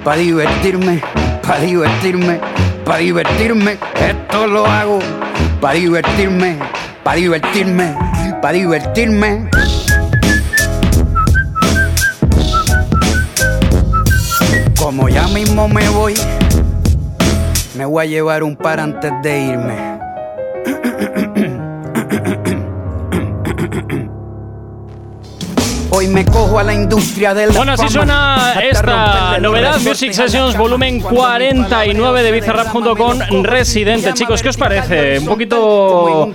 [0.03, 1.01] para divertirme,
[1.45, 2.39] para divertirme,
[2.85, 3.77] para divertirme.
[3.95, 4.99] Esto lo hago
[5.59, 6.59] para divertirme,
[7.03, 7.95] para divertirme,
[8.41, 9.49] para divertirme.
[14.83, 16.13] Como ya mismo me voy,
[17.77, 19.92] me voy a llevar un par antes de irme.
[26.03, 30.99] Hoy me cojo a la industria del Bueno, así suena esta novedad Music Sessions volumen
[30.99, 34.13] 49 de Bizarrap junto con Residente.
[34.13, 35.19] Chicos, ¿qué os parece?
[35.19, 36.29] Un poquito...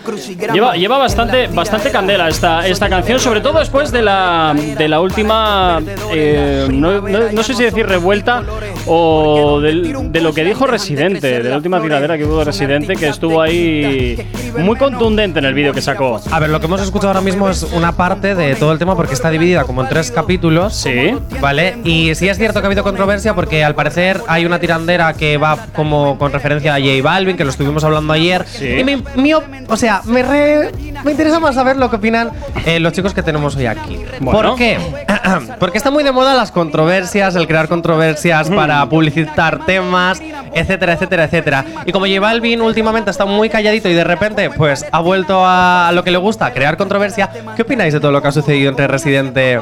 [0.54, 5.00] Lleva, lleva bastante, bastante candela esta, esta canción, sobre todo después de la, de la
[5.02, 5.82] última...
[6.14, 8.42] eh, no, no- no sé si decir revuelta
[8.88, 12.94] o del- de lo que dijo Residente, de la última tiradera que hubo de Residente,
[12.96, 14.26] que estuvo ahí
[14.58, 16.20] muy contundente en el vídeo que sacó.
[16.30, 18.96] A ver, lo que hemos escuchado ahora mismo es una parte de todo el tema
[18.96, 20.74] porque está dividida como en tres capítulos.
[20.74, 21.12] Sí.
[21.40, 21.76] ¿Vale?
[21.84, 25.36] Y sí es cierto que ha habido controversia porque al parecer hay una tirandera que
[25.36, 28.44] va como con referencia a J Balvin, que lo estuvimos hablando ayer.
[28.60, 30.72] Y mi, mi op- o sea, me, re-
[31.04, 32.30] me interesa más saber lo que opinan
[32.64, 33.98] eh, los chicos que tenemos hoy aquí.
[34.20, 34.50] Bueno.
[34.50, 34.78] ¿Por qué?
[35.58, 40.20] porque está muy de moda las controversias, el crear controversias para publicitar temas,
[40.54, 41.64] etcétera, etcétera, etcétera.
[41.86, 45.90] Y como J Balvin últimamente está muy calladito y de repente pues ha vuelto a
[45.92, 48.86] lo que le gusta, crear controversia, ¿qué opináis de todo lo que ha sucedido entre
[48.86, 49.60] Residente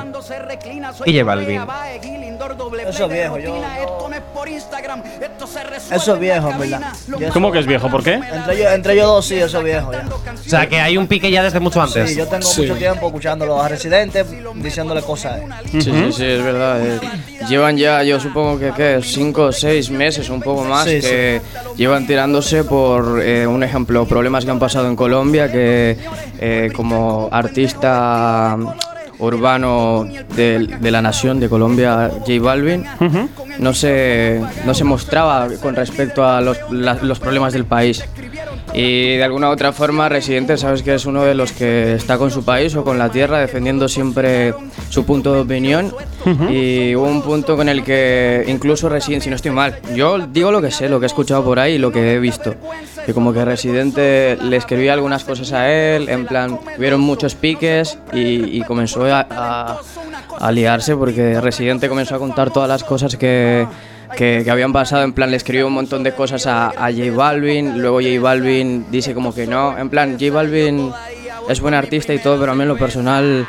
[1.05, 1.63] y J Balvin?
[2.89, 3.96] Eso es viejo, yo.
[5.91, 6.81] Eso es viejo, en verdad.
[7.19, 7.89] Yo ¿Cómo que es viejo?
[7.91, 8.15] ¿Por qué?
[8.15, 10.07] Entre ellos, entre ellos dos, sí, eso es viejo ya.
[10.09, 12.11] O sea, que hay un pique ya desde mucho antes.
[12.11, 14.27] Sí, yo tengo mucho tiempo escuchándolo a residentes
[14.57, 15.41] diciéndole cosas.
[15.71, 16.85] Sí, sí, sí, es verdad.
[16.85, 16.99] eh.
[17.49, 19.01] Llevan ya, yo supongo que, ¿qué?
[19.03, 21.41] Cinco o seis meses, un poco más, Sí, que
[21.77, 25.97] llevan tirándose por, eh, un ejemplo, problemas que han pasado en Colombia, que
[26.41, 28.57] eh, como artista
[29.19, 32.85] urbano de, de la nación de Colombia, J Balvin,
[33.59, 38.05] no, se, no se mostraba con respecto a los, la- los problemas del país.
[38.75, 42.19] Y de alguna u otra forma, Residente, sabes que es uno de los que está
[42.19, 44.53] con su país o con la tierra, defendiendo siempre
[44.91, 45.95] su punto de opinión.
[46.51, 50.51] Y hubo un punto con el que incluso Residente, si no estoy mal, yo digo
[50.51, 52.55] lo que sé, lo que he escuchado por ahí y lo que he visto.
[53.07, 57.97] Que como que Residente le escribía algunas cosas a él, en plan, hubieron muchos piques
[58.13, 59.79] y, y comenzó a, a-
[60.41, 63.67] a liarse porque Residente comenzó a contar todas las cosas que,
[64.17, 65.03] que, que habían pasado.
[65.05, 67.81] En plan, le escribió un montón de cosas a, a J Balvin.
[67.81, 69.77] Luego J Balvin dice como que no.
[69.79, 70.93] En plan, J Balvin
[71.49, 73.47] es buen artista y todo, pero a mí en lo personal,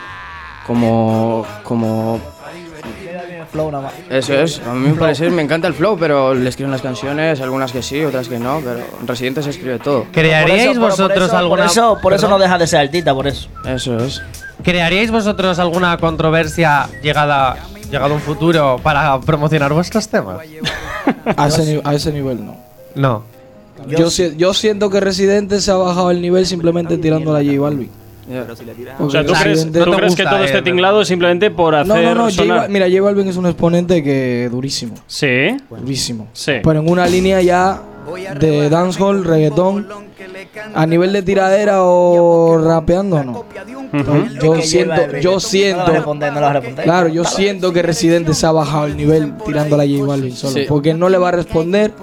[0.65, 1.45] como.
[1.63, 2.19] como
[3.51, 3.93] Flow nada más.
[4.09, 7.39] eso es, a mí me parece, me encanta el flow, pero le escriben las canciones,
[7.39, 10.05] algunas que sí, otras que no, pero en Residente se escribe todo.
[10.11, 12.67] ¿Crearíais Por eso- por- por vosotros eso- alguna Por eso, por eso no deja de
[12.67, 13.47] ser artista, por eso.
[13.65, 14.21] Eso es.
[14.64, 17.58] ¿Crearíais vosotros alguna controversia llegada
[17.91, 20.39] llegado un futuro para promocionar vuestros temas?
[21.38, 22.55] A ese, a ese nivel no.
[22.95, 23.24] No.
[23.88, 27.60] Yo, si- yo siento que Residente se ha bajado el nivel simplemente tirando a J
[27.60, 27.89] Balvin.
[28.30, 28.47] O sea, ¿tú
[28.97, 32.16] Porque crees, Residente- tú crees que todo este tinglado es simplemente por hacer No, no,
[32.16, 32.24] no.
[32.26, 34.95] J sonar- mira, J Balvin es un exponente que durísimo.
[35.08, 35.55] Sí.
[35.70, 36.28] Durísimo.
[36.34, 36.53] Sí.
[36.64, 37.82] Pero en una línea ya
[38.39, 39.88] de dancehall, reggaetón,
[40.73, 43.45] a nivel de tiradera o rapeando, no.
[43.91, 45.83] No, Yo siento, yo siento.
[45.83, 46.83] va a responder, no lo va a responder.
[46.83, 50.53] Claro, yo siento que Residente se ha bajado el nivel tirando a J Balvin solo.
[50.53, 50.65] Sí.
[50.67, 51.93] Porque no le va a responder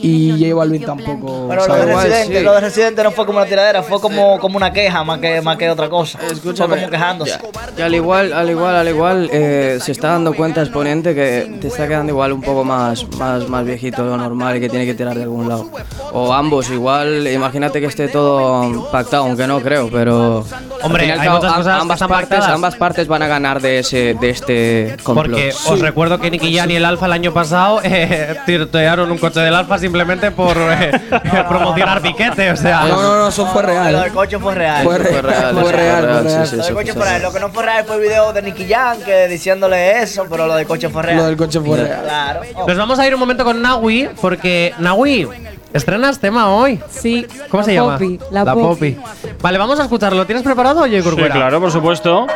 [0.00, 1.46] y J Balvin tampoco.
[1.48, 1.86] Pero lo sabe.
[1.86, 5.02] de, Residente, lo de Residente no fue como una tiradera, fue como, como una queja
[5.04, 6.18] más que, más que otra cosa.
[6.18, 7.38] fue como quejándose.
[7.76, 11.68] Y al igual, al igual, al igual, eh, se está dando cuenta Exponente que te
[11.68, 14.86] está quedando igual un poco más, más, más viejito de lo normal y que tiene
[14.86, 15.68] que tirar de algún lado.
[16.12, 20.44] O ambos, igual, imagínate que esté todo pactado, aunque no creo, pero...
[20.82, 22.48] Hombre, al fin y al hay cabo, muchas am- cosas ambas partes, pactadas.
[22.54, 25.30] ambas partes van a ganar de ese, de este complot.
[25.30, 29.18] Porque os recuerdo que Nicky Jam y el Alfa el año pasado eh, tirotearon un
[29.18, 30.92] coche del Alfa simplemente por eh,
[31.48, 32.82] promocionar piquete, o sea.
[32.86, 33.92] No, no, no, eso fue real.
[33.92, 34.02] Lo ¿eh?
[34.02, 34.84] del coche fue real.
[34.84, 36.06] Fue real, fue real, fue real.
[36.06, 37.22] Lo del coche fue real.
[37.22, 40.46] Lo que no fue real fue el video de Nicky Jam que diciéndole eso, pero
[40.46, 41.16] lo del coche fue real.
[41.18, 42.00] Lo del coche fue real.
[42.02, 42.40] Claro.
[42.66, 45.28] Nos vamos a ir un momento con Nawi, porque Nawi,
[45.74, 46.80] estrenas tema hoy.
[46.88, 47.26] Sí.
[47.50, 47.98] ¿Cómo la se llama?
[47.98, 48.96] Poppy, la Poppy.
[49.42, 50.24] Vale, vamos a escucharlo.
[50.24, 52.26] ¿Tienes preparado, oye, Sí, claro, por supuesto.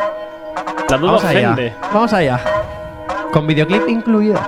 [0.89, 1.77] La duda Vamos allá.
[1.93, 2.41] Vamos allá.
[3.31, 4.39] Con videoclip incluido.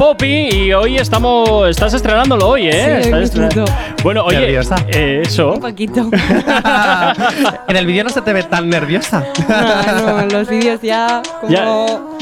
[0.00, 1.68] Llama La Hoy estamos.
[1.68, 2.72] Estás estrenándolo hoy, ¿eh?
[2.72, 3.64] Sí, Estás hoy estrena- mismo.
[4.02, 4.76] Bueno, oye, Nerviosa.
[4.88, 5.52] eh, eso.
[5.54, 6.08] Un poquito.
[7.68, 9.24] en el vídeo no se te ve tan nerviosa.
[9.48, 11.64] No, no, los vídeos ya como, Ya,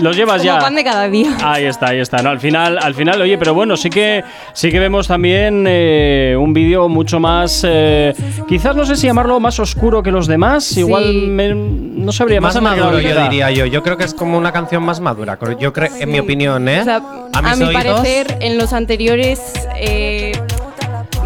[0.03, 0.59] los llevas como ya.
[0.59, 1.37] pan de cada día.
[1.43, 2.23] Ahí está, ahí está.
[2.23, 6.37] No, al final, al final, oye, pero bueno, sí que sí que vemos también eh,
[6.39, 8.15] un vídeo mucho más, eh,
[8.49, 10.77] quizás no sé si llamarlo más oscuro que los demás.
[10.77, 13.67] Igual me- no sabría más más maduro, yo diría yo.
[13.67, 15.39] Yo creo que es como una canción más madura.
[15.61, 16.81] Yo creo, en mi opinión, ¿eh?
[16.81, 16.97] O sea,
[17.33, 19.41] a a, mis mi oídos, parecer, en los anteriores
[19.77, 20.33] eh,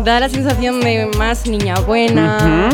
[0.04, 2.70] da la sensación de más niña buena.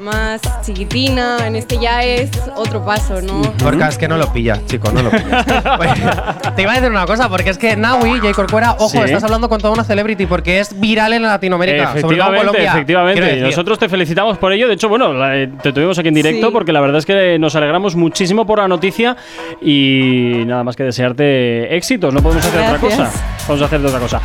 [0.00, 1.46] Más chiquitina.
[1.46, 3.42] En este ya es otro paso, ¿no?
[3.62, 5.46] Gorka, es que no lo pillas, chico, no lo pillas.
[5.78, 5.92] Oye,
[6.56, 8.32] te iba a decir una cosa, porque es que Naui, J.
[8.32, 8.98] Corcuera, ojo, Sí.
[8.98, 11.88] estás hablando con toda una celebrity porque es viral en Latinoamérica.
[11.88, 12.70] sobre todo en Efectivamente, Colombia.
[12.72, 13.20] Efectivamente.
[13.22, 14.68] decir, Nosotros te felicitamos por ello.
[14.68, 16.52] De hecho, bueno, eh, te tuvimos aquí en directo Sí.
[16.52, 19.16] porque la verdad es que nos alegramos muchísimo por la noticia
[19.60, 22.12] y nada más que desearte éxitos.
[22.12, 23.10] No podemos hacer otra cosa.
[23.48, 24.20] Vamos a hacer otra cosa.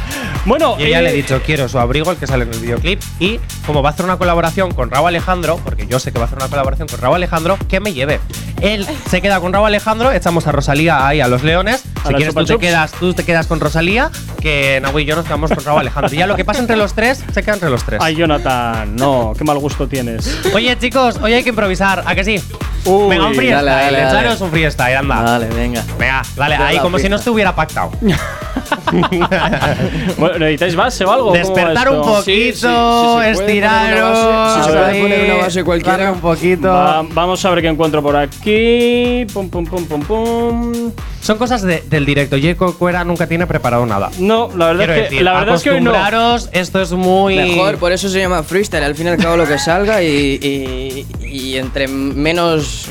[0.45, 2.59] Bueno, Yo ya eh, le he dicho, quiero su abrigo, el que sale en el
[2.59, 3.01] videoclip.
[3.19, 6.24] Y como va a hacer una colaboración con Raúl Alejandro, porque yo sé que va
[6.24, 8.22] a hacer una colaboración con Raúl Alejandro, que me lleve.
[8.61, 11.84] Él se queda con Raúl Alejandro, echamos a Rosalía ahí a los leones.
[12.07, 14.09] Si quieres, tú te, quedas, tú te quedas con Rosalía,
[14.39, 16.13] que Nahui y yo nos quedamos con Raúl Alejandro.
[16.13, 17.99] Y ya lo que pasa entre los tres, se queda entre los tres.
[18.01, 20.39] Ay, Jonathan, no, qué mal gusto tienes.
[20.53, 22.41] Oye, chicos, hoy hay que improvisar, ¿a que sí?
[22.86, 24.43] Uy, venga, un freestyle, dale, dale, dale.
[24.43, 25.22] un freestyle, anda.
[25.22, 25.84] Vale, venga.
[25.97, 27.91] Venga, dale, ahí como si no estuviera pactado.
[30.18, 31.26] Bueno, ¿necesitáis base o algo?
[31.32, 34.55] ¿Cómo va Despertar un poquito, Sí, sí, sí, se puede estiraros.
[34.57, 36.11] si se puede poner una base cualquiera.
[36.11, 36.68] un poquito.
[36.68, 39.26] Va- vamos a ver qué encuentro por aquí.
[39.34, 40.91] Pum, pum, pum, pum, pum.
[41.22, 42.38] Son cosas de- del directo.
[42.41, 44.09] Jacob Cuera nunca tiene preparado nada.
[44.20, 45.89] No, la verdad Quiero es que, decir, la verdad es que hoy no.
[45.91, 47.36] acostumbraros, esto es muy.
[47.36, 48.84] Mejor, por eso se llama freestyle.
[48.84, 50.07] Al fin y al cabo lo que salga y,
[50.41, 52.88] y- y entre menos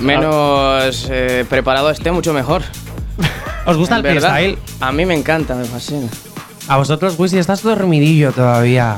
[0.00, 2.62] menos eh, preparado esté, mucho mejor.
[3.68, 4.58] ¿Os gusta En el verdad, freestyle?
[4.80, 6.08] A mí me encanta, me fascina.
[6.68, 8.96] A vosotros, Wisi, estás dormidillo todavía.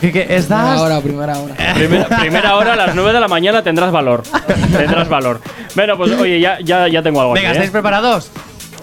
[0.00, 0.80] ¿Qué, qué, Primera estás?
[0.80, 1.54] hora, primera hora.
[1.74, 4.22] Primera, primera hora a las 9 de la mañana tendrás valor.
[4.72, 5.40] Tendrás valor.
[5.74, 7.56] Bueno, pues oye, ya, ya, ya tengo algo Venga, aquí.
[7.56, 7.58] ¿eh?
[7.58, 8.30] ¿estáis preparados?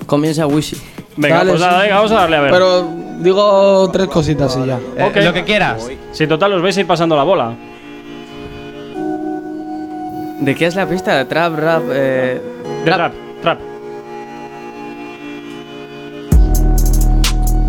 [0.05, 0.77] Comienza Wisi.
[1.17, 1.67] Venga, Dale, pues sí.
[1.67, 2.51] nada, venga, vamos a darle a ver.
[2.51, 4.79] Pero digo tres cositas y ya.
[4.97, 5.23] Eh.
[5.23, 5.87] Lo que quieras.
[6.11, 7.53] Si total os vais a ir pasando la bola.
[10.41, 11.25] ¿De qué es la pista?
[11.27, 12.41] Trap, rap, eh,
[12.85, 13.13] rap.
[13.41, 13.59] Trap,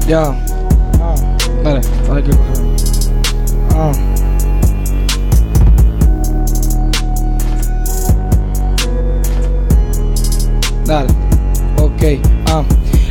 [0.07, 0.37] Ya.
[1.01, 1.15] Ah,
[1.63, 2.65] dale, dale que coger.
[3.75, 3.93] Ah.
[10.85, 11.09] Dale.
[11.81, 12.21] Ok.
[12.49, 12.63] Ah.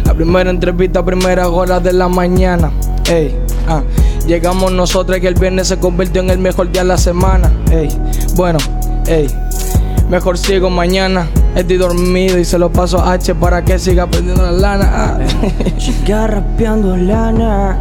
[0.06, 2.72] La primera entrevista, primera hora de la mañana.
[3.10, 3.36] Ey.
[3.68, 3.82] Ah.
[4.28, 7.52] Llegamos nosotros que el viernes se convirtió en el mejor día de la semana.
[7.72, 7.90] Ey.
[8.36, 8.60] Bueno.
[9.08, 9.28] Ey.
[10.10, 11.28] Mejor sigo mañana.
[11.56, 15.20] Estoy dormido y se lo paso a H para que siga perdiendo la lana.
[15.78, 17.80] Siga rapeando lana.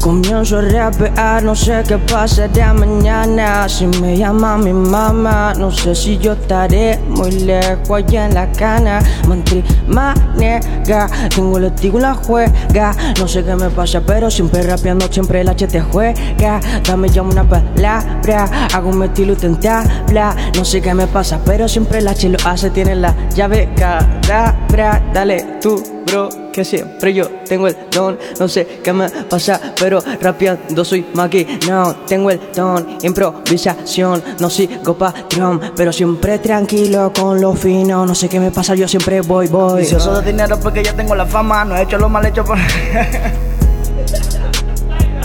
[0.00, 3.68] Comienzo a rapear, no sé qué pasará mañana.
[3.68, 8.50] Si me llama mi mamá, no sé si yo estaré muy lejos allá en la
[8.50, 9.00] cana.
[9.28, 12.94] Mantri manega, tengo el estilo y la juega.
[13.18, 16.60] No sé qué me pasa, pero siempre rapeando, siempre el H te juega.
[16.86, 20.34] Dame ya una palabra, hago mi estilo y te entabla.
[20.56, 25.02] No sé qué me pasa, pero siempre el H lo hace, tiene la llave cadabra.
[25.12, 28.18] Dale tú, bro, que siempre yo tengo el don.
[28.38, 31.96] No sé qué me pasa, pero rapeando soy maquinado.
[32.06, 38.06] Tengo el don, improvisación, no sigo patrón, pero siempre tranquilo con lo fino.
[38.06, 39.80] No sé qué me pasa, yo siempre voy, voy.
[39.80, 42.58] Vicioso de dinero porque ya tengo la fama, no he hecho lo mal hecho por.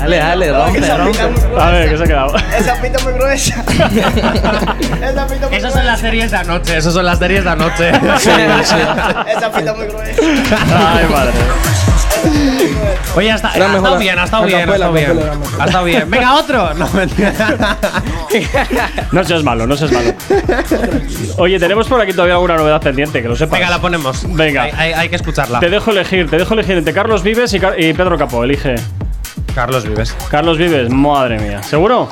[0.05, 1.59] Dale, dale, rompe, rompe.
[1.59, 2.35] A ver, ¿qué se ha quedado?
[2.37, 3.55] Esa pita muy gruesa.
[5.01, 7.89] Esa pita muy Esas son las series de anoche, esas son las series de anoche.
[7.89, 10.21] Esa pita muy gruesa.
[10.93, 11.31] Ay, madre.
[13.15, 15.19] Oye, ha, estado mejor bien, ha estado bien, ha estado bien.
[15.59, 16.09] Ha estado bien.
[16.11, 16.69] Venga, otro.
[16.75, 16.87] No.
[19.11, 20.11] No seas malo, no seas malo.
[21.37, 23.57] Oye, tenemos por aquí todavía alguna novedad pendiente, que lo sepas.
[23.59, 24.23] Venga, la ponemos.
[24.35, 24.63] Venga.
[24.63, 25.59] Hay, hay- hay que escucharla.
[25.59, 28.43] Te dejo elegir, te dejo elegir entre Carlos Vives y, Car- y Pedro Capó.
[28.43, 28.75] Elige.
[29.55, 30.15] Carlos Vives.
[30.29, 31.63] Carlos Vives, madre mía.
[31.63, 32.09] ¿Seguro?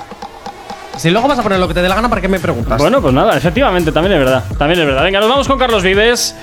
[0.95, 2.77] Si luego vas a poner lo que te dé la gana, ¿para qué me preguntas?
[2.79, 4.43] Bueno, pues nada, efectivamente, también es verdad.
[4.57, 5.03] También es verdad.
[5.03, 6.35] Venga, nos vamos con Carlos Vives.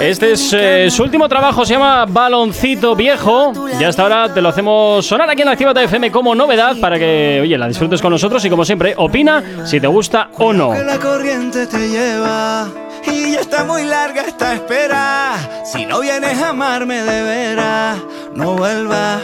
[0.00, 3.52] Este es eh, su último trabajo, se llama Baloncito Viejo.
[3.78, 7.40] Y hasta ahora te lo hacemos sonar aquí en Actívate FM como novedad para que,
[7.42, 10.72] oye, la disfrutes con nosotros y como siempre, opina si te gusta o no.
[10.72, 12.68] Que la corriente te lleva
[13.06, 15.34] y ya está muy larga esta espera.
[15.64, 17.98] Si no vienes a amarme de veras,
[18.34, 19.20] no vuelva,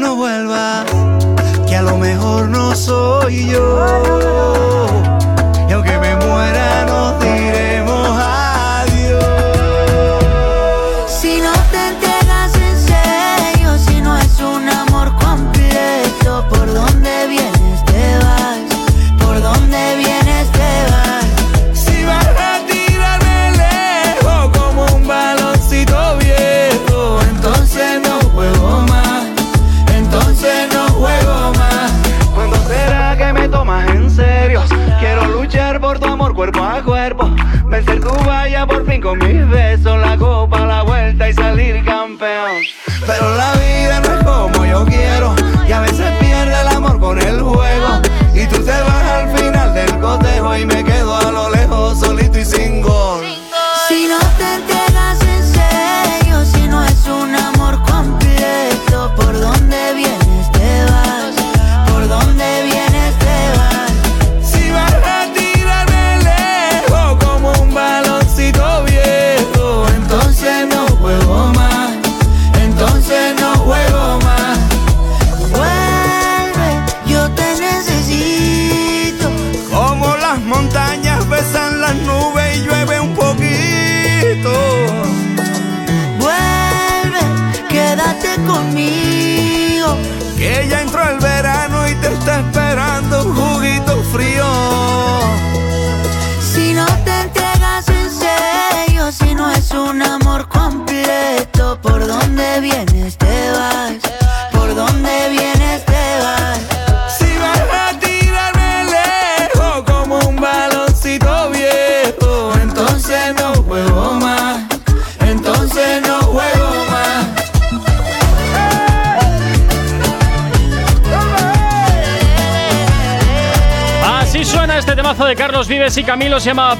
[0.00, 0.84] no vuelva.
[1.68, 3.84] Que a lo mejor no soy yo.
[5.68, 7.99] Y aunque me muera, nos diremos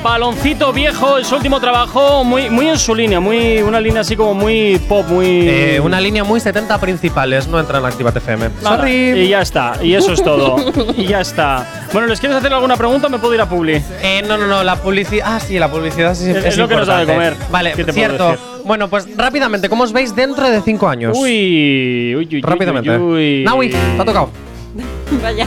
[0.03, 4.17] Baloncito Viejo, es su último trabajo, muy, muy en su línea, muy, una línea así
[4.17, 5.47] como muy pop, muy...
[5.47, 8.49] Eh, una línea muy 70 principales, no entra en Activa FM.
[8.63, 8.89] Nada.
[8.89, 10.57] Y ya está, y eso es todo.
[10.97, 11.67] y ya está.
[11.93, 13.83] Bueno, ¿les quieres hacer alguna pregunta o me puedo ir a Publi?
[14.03, 15.35] Eh, no, no, no, la publicidad.
[15.35, 17.35] Ah, sí, la publicidad sí, Es- es, es lo que nos da de importante.
[17.37, 17.51] comer.
[17.53, 18.31] Vale, ¿Qué te puedo cierto.
[18.31, 18.47] decir?
[18.65, 21.15] Bueno, pues rápidamente, ¿cómo os veis dentro de cinco años?
[21.19, 22.41] Uy, uy, uy.
[22.41, 22.91] Rápidamente.
[22.99, 23.45] uy, uy.
[23.45, 24.31] Naui, te ha tocado.
[25.23, 25.47] Vaya.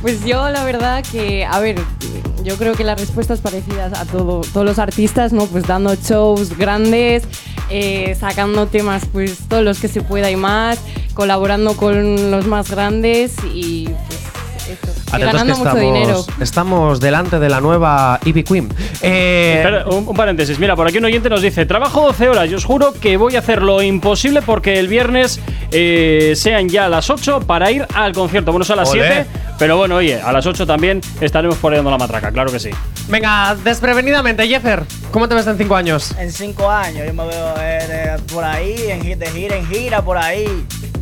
[0.00, 1.76] Pues yo la verdad que, a ver,
[2.48, 5.44] yo creo que las respuestas parecidas a todo, todos los artistas, ¿no?
[5.44, 7.24] Pues dando shows grandes,
[7.68, 10.78] eh, sacando temas, pues todos los que se pueda y más,
[11.12, 13.90] colaborando con los más grandes y
[14.72, 14.86] eso.
[14.86, 16.24] Y Atentos ganando que mucho estamos, dinero.
[16.40, 18.68] estamos delante de la nueva Ivy Queen.
[19.02, 20.58] Eh, Espera, un, un paréntesis.
[20.58, 23.36] Mira, por aquí un oyente nos dice: Trabajo 12 horas y os juro que voy
[23.36, 25.40] a hacer lo imposible porque el viernes
[25.70, 28.52] eh, sean ya las 8 para ir al concierto.
[28.52, 29.06] Bueno, son a las Olé.
[29.06, 29.26] 7,
[29.58, 32.70] pero bueno, oye, a las 8 también estaremos poniendo la matraca, claro que sí.
[33.08, 36.14] venga, desprevenidamente, Jeffer, ¿cómo te ves en cinco años?
[36.18, 40.02] En cinco años yo me veo eh, de- por ahí, en, de gira en gira,
[40.02, 40.46] por ahí,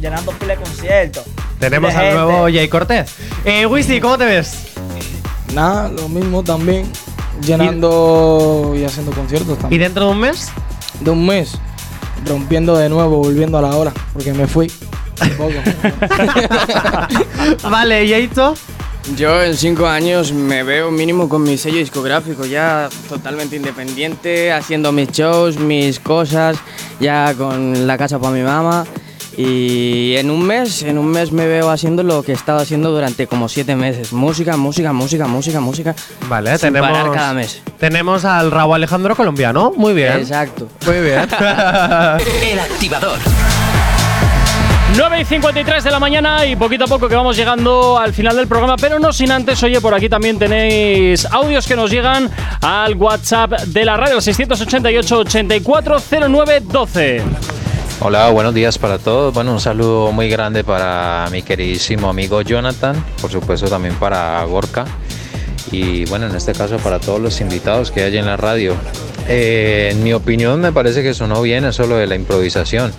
[0.01, 1.25] llenando pila de conciertos.
[1.59, 3.15] Tenemos al nuevo Jay Cortez.
[3.45, 4.69] Eh, Wisi, ¿cómo te ves?
[5.55, 6.91] Nada, lo mismo también.
[7.43, 9.83] Llenando y, haciendo conciertos ¿Y también.
[9.83, 10.49] dentro de un mes?
[11.01, 11.53] De un mes,
[12.27, 14.71] rompiendo de nuevo, volviendo a la hora, porque me fui.
[17.71, 18.55] Vale, Yaito.
[19.15, 24.91] Yo en cinco años me veo mínimo con mi sello discográfico, ya totalmente independiente, haciendo
[24.91, 26.57] mis shows, mis cosas,
[26.99, 28.85] ya con la casa para mi mamá.
[29.37, 32.91] Y en un mes, en un mes me veo haciendo lo que he estado haciendo
[32.91, 34.13] durante como siete meses.
[34.13, 35.95] Música, música, música, música, música.
[36.29, 36.91] Vale, sin tenemos.
[36.91, 37.61] parar cada mes.
[37.79, 39.75] Tenemos al Raúl Alejandro colombiano.
[39.77, 40.13] Muy bien.
[40.13, 40.69] Exacto.
[40.87, 41.21] Muy bien.
[42.43, 43.19] El activador.
[44.97, 48.35] 9 y 53 de la mañana y poquito a poco que vamos llegando al final
[48.37, 52.31] del programa, pero no sin antes, oye, por aquí también tenéis audios que nos llegan
[52.63, 57.56] al WhatsApp de la radio, el 688 840912
[57.99, 59.33] Hola, buenos días para todos.
[59.33, 64.85] Bueno, un saludo muy grande para mi queridísimo amigo Jonathan, por supuesto también para Gorka
[65.73, 68.75] y bueno, en este caso para todos los invitados que hay en la radio.
[69.29, 72.93] Eh, en mi opinión me parece que sonó bien eso lo de la improvisación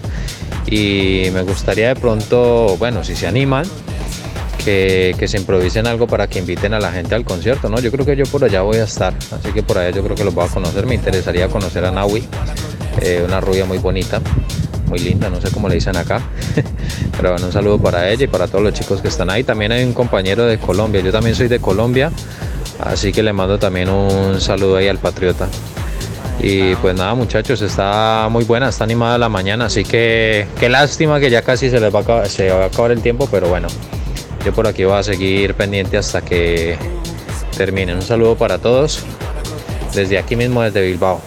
[0.65, 3.65] y me gustaría de pronto, bueno, si se animan,
[4.65, 7.79] que, que se improvisen algo para que inviten a la gente al concierto, ¿no?
[7.79, 10.15] Yo creo que yo por allá voy a estar, así que por allá yo creo
[10.15, 10.87] que los voy a conocer.
[10.87, 12.23] Me interesaría conocer a Naui,
[12.99, 14.19] eh, una rubia muy bonita,
[14.87, 16.21] muy linda, no sé cómo le dicen acá.
[17.17, 19.43] Pero bueno, un saludo para ella y para todos los chicos que están ahí.
[19.43, 22.11] También hay un compañero de Colombia, yo también soy de Colombia,
[22.79, 25.47] así que le mando también un saludo ahí al Patriota.
[26.39, 31.19] Y pues nada muchachos, está muy buena, está animada la mañana, así que qué lástima
[31.19, 33.49] que ya casi se les va a acabar, se va a acabar el tiempo, pero
[33.49, 33.67] bueno,
[34.45, 36.77] yo por aquí voy a seguir pendiente hasta que
[37.57, 37.95] terminen.
[37.95, 38.99] Un saludo para todos,
[39.95, 41.19] desde aquí mismo, desde Bilbao.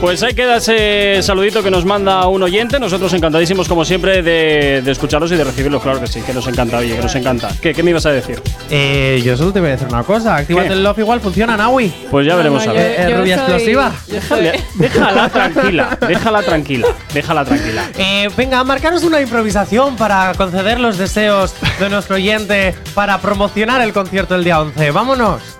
[0.00, 2.78] Pues ahí queda ese saludito que nos manda un oyente.
[2.78, 5.82] Nosotros encantadísimos, como siempre, de, de escucharlos y de recibirlos.
[5.82, 7.48] Claro que sí, que nos encanta, oye, que nos encanta.
[7.60, 8.40] ¿Qué, qué me ibas a decir?
[8.70, 10.36] Eh, yo solo te voy a decir una cosa.
[10.36, 11.92] Actívate el love igual funciona, Naui.
[12.12, 13.18] Pues ya veremos a ver.
[13.18, 13.92] Rubia explosiva.
[14.08, 17.82] Déjale- déjala tranquila, déjala tranquila, déjala tranquila.
[17.98, 23.92] Eh, venga, marcaros una improvisación para conceder los deseos de nuestro oyente para promocionar el
[23.92, 24.92] concierto el día 11.
[24.92, 25.57] Vámonos.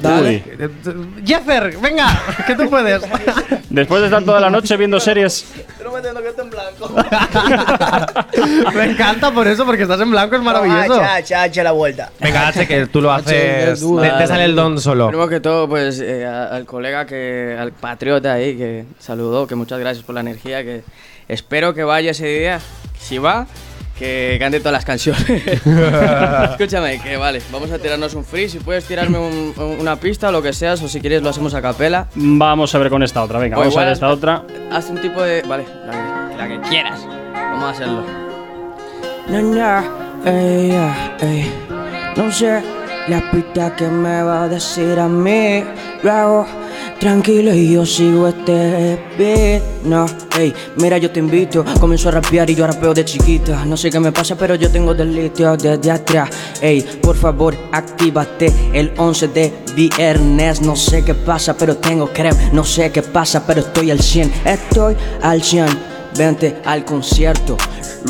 [0.00, 0.44] Dale.
[1.24, 2.06] Jeffer, venga,
[2.46, 3.02] que tú puedes.
[3.70, 5.44] Después de estar toda la noche viendo series.
[8.74, 10.94] Me encanta por eso, porque estás en blanco, es maravilloso.
[10.94, 12.10] Hacha, hacha, hacha la vuelta.
[12.20, 13.80] Venga, H, que tú lo haces.
[13.80, 15.08] Te, te sale el don solo.
[15.08, 19.78] Primero que todo, pues eh, al colega que, al patriota ahí que saludó, que muchas
[19.78, 20.82] gracias por la energía, que
[21.28, 22.60] espero que vaya ese día.
[22.98, 23.46] Si va,
[23.98, 25.24] que cante todas las canciones.
[26.50, 28.48] Escúchame, que vale, vamos a tirarnos un free.
[28.48, 31.30] Si puedes tirarme un- un- una pista o lo que seas, o si quieres lo
[31.30, 32.06] hacemos a capela.
[32.14, 34.42] Vamos a ver con esta otra, venga, O vamos a igual ver esta otra.
[34.72, 35.42] Haz un tipo de.
[35.42, 37.00] Vale, la que, la que quieras.
[37.32, 38.04] Vamos a hacerlo.
[39.28, 39.84] No, no,
[40.24, 41.52] ey, ah, ey.
[42.16, 42.62] No sé
[43.08, 45.64] la pista que me va a decir a mí.
[46.02, 46.46] Luego
[46.98, 49.62] tranquilo y yo sigo este beat.
[49.84, 51.64] No, hey, mira, yo te invito.
[51.80, 53.64] Comienzo a rapear y yo rapeo de chiquita.
[53.64, 56.30] No sé qué me pasa, pero yo tengo delito desde atrás.
[56.60, 60.60] Ey, por favor, actívate el 11 de viernes.
[60.60, 62.34] No sé qué pasa, pero tengo creo.
[62.52, 64.32] No sé qué pasa, pero estoy al 100.
[64.44, 65.97] Estoy al 100.
[66.18, 67.56] Vente al concierto,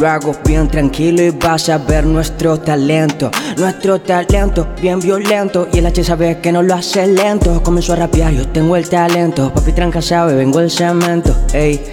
[0.01, 3.31] lo hago bien tranquilo y vas a ver nuestro talento.
[3.59, 7.63] Nuestro talento bien violento y el H sabe que no lo hace lento.
[7.63, 9.53] Comenzó a rapear, yo tengo el talento.
[9.53, 11.37] Papi tranca sabe, vengo del cemento.
[11.53, 11.85] Ey,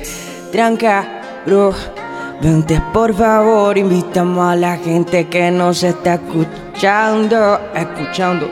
[0.53, 1.73] tranca, bro.
[2.41, 8.49] Vente por favor, invitamos a la gente que nos está escuchando, escuchando.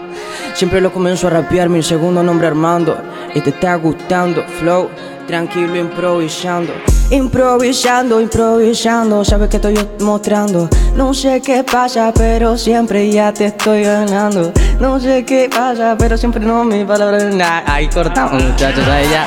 [0.54, 2.98] Siempre lo comienzo a rapear, mi segundo nombre Armando.
[3.34, 4.90] Y te está gustando, flow,
[5.28, 6.74] tranquilo improvisando.
[7.10, 10.70] Improvisando, improvisando, sabes que estoy mostrando.
[10.96, 14.52] No sé qué pasa, pero siempre ya te estoy ganando.
[14.80, 17.24] No sé qué pasa, pero siempre no mi palabra.
[17.26, 19.26] Nah, ahí cortamos, muchachos, ahí ya.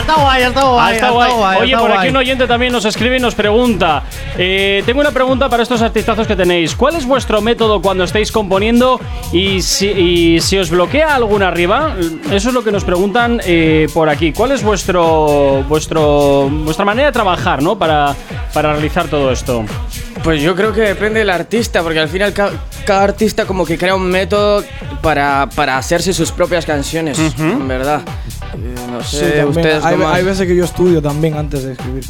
[0.00, 0.78] Está guay, está guay.
[0.88, 1.32] Ah, está guay.
[1.32, 2.08] guay, Oye, por aquí guay.
[2.10, 4.02] un oyente también nos escribe y nos pregunta.
[4.38, 6.74] eh, tengo una pregunta para estos artistazos que tenéis.
[6.76, 9.00] ¿Cuál es vuestro método cuando estáis componiendo
[9.32, 11.94] y si, y si os bloquea alguna arriba?
[12.30, 14.32] Eso es lo que nos preguntan eh, por aquí.
[14.32, 17.78] ¿Cuál es vuestro, vuestro, vuestra manera de trabajar, ¿no?
[17.78, 18.14] Para,
[18.52, 19.64] para realizar todo esto.
[20.22, 22.50] Pues yo creo que depende del artista, porque al final ca-
[22.84, 24.64] cada artista como que crea un método
[25.02, 28.00] para, para hacerse sus propias canciones, en verdad.
[28.54, 29.48] Eh, no Sí, sé, también.
[29.48, 32.04] ustedes hay, hay veces que yo estudio también antes de escribir.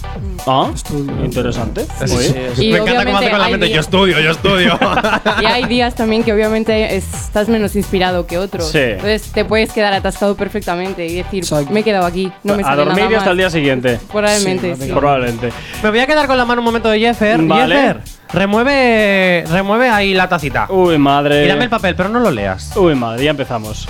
[0.47, 1.24] Ah, estudio.
[1.24, 1.87] interesante.
[2.05, 2.66] Sí, sí, sí.
[2.68, 3.70] Y Me encanta cómo hace obviamente con la mente.
[3.70, 4.78] Yo estudio, yo estudio.
[5.43, 8.70] Y hay días también que obviamente estás menos inspirado que otros.
[8.70, 8.78] Sí.
[8.78, 11.72] Entonces te puedes quedar atascado perfectamente y decir, Exacto.
[11.72, 13.99] me he quedado aquí, no me a dormir nada y hasta el día siguiente.
[14.11, 14.91] Probablemente, sí.
[14.93, 15.53] Probablemente.
[15.82, 17.43] Me voy a quedar con la mano un momento de Jeffer.
[17.43, 17.74] Vale.
[17.76, 18.01] Jeffer,
[18.32, 20.66] remueve, remueve ahí la tacita.
[20.70, 21.45] Uy, madre.
[21.45, 22.76] Y dame el papel, pero no lo leas.
[22.76, 23.89] Uy, madre, ya empezamos.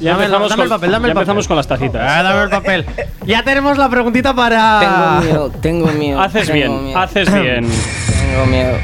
[0.00, 1.22] Ya Dame- empezamos, dame el con, papel, dame ya el papel.
[1.22, 2.02] empezamos con las tacitas.
[2.04, 2.86] Ah, dame el papel.
[3.26, 4.78] Ya tenemos la preguntita para.
[4.80, 6.20] Tengo miedo, tengo miedo.
[6.20, 6.98] Haces tengo bien, miedo.
[6.98, 7.66] haces bien.
[7.66, 8.76] Tengo miedo.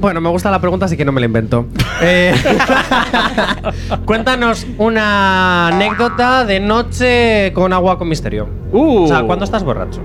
[0.00, 1.66] Bueno, me gusta la pregunta, así que no me la invento.
[2.00, 2.34] Eh,
[4.06, 8.48] Cuéntanos una anécdota de noche con agua con misterio.
[8.72, 9.04] Uh.
[9.04, 10.00] O sea, ¿cuándo estás borracho?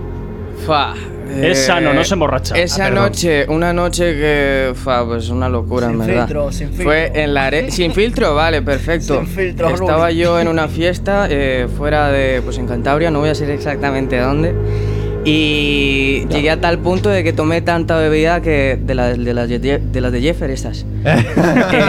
[0.68, 0.94] Fa,
[1.41, 2.56] Es sano, no se emborracha.
[2.56, 3.03] Esa Ah, perdón.
[3.06, 6.26] noche, una noche que fa, pues una locura, Sin en verdad.
[6.27, 6.85] filtro, sin filtro.
[6.85, 9.18] Fue en la are- sin filtro, vale, perfecto.
[9.18, 13.27] Sin filtro, Estaba yo en una fiesta eh, fuera de, pues en Cantabria, no voy
[13.27, 14.53] a decir exactamente dónde.
[15.27, 19.49] Y llegué a tal punto de que tomé tanta bebida que de, la- de las,
[19.49, 20.85] de, de las de Jeffer estas.
[21.03, 21.84] que,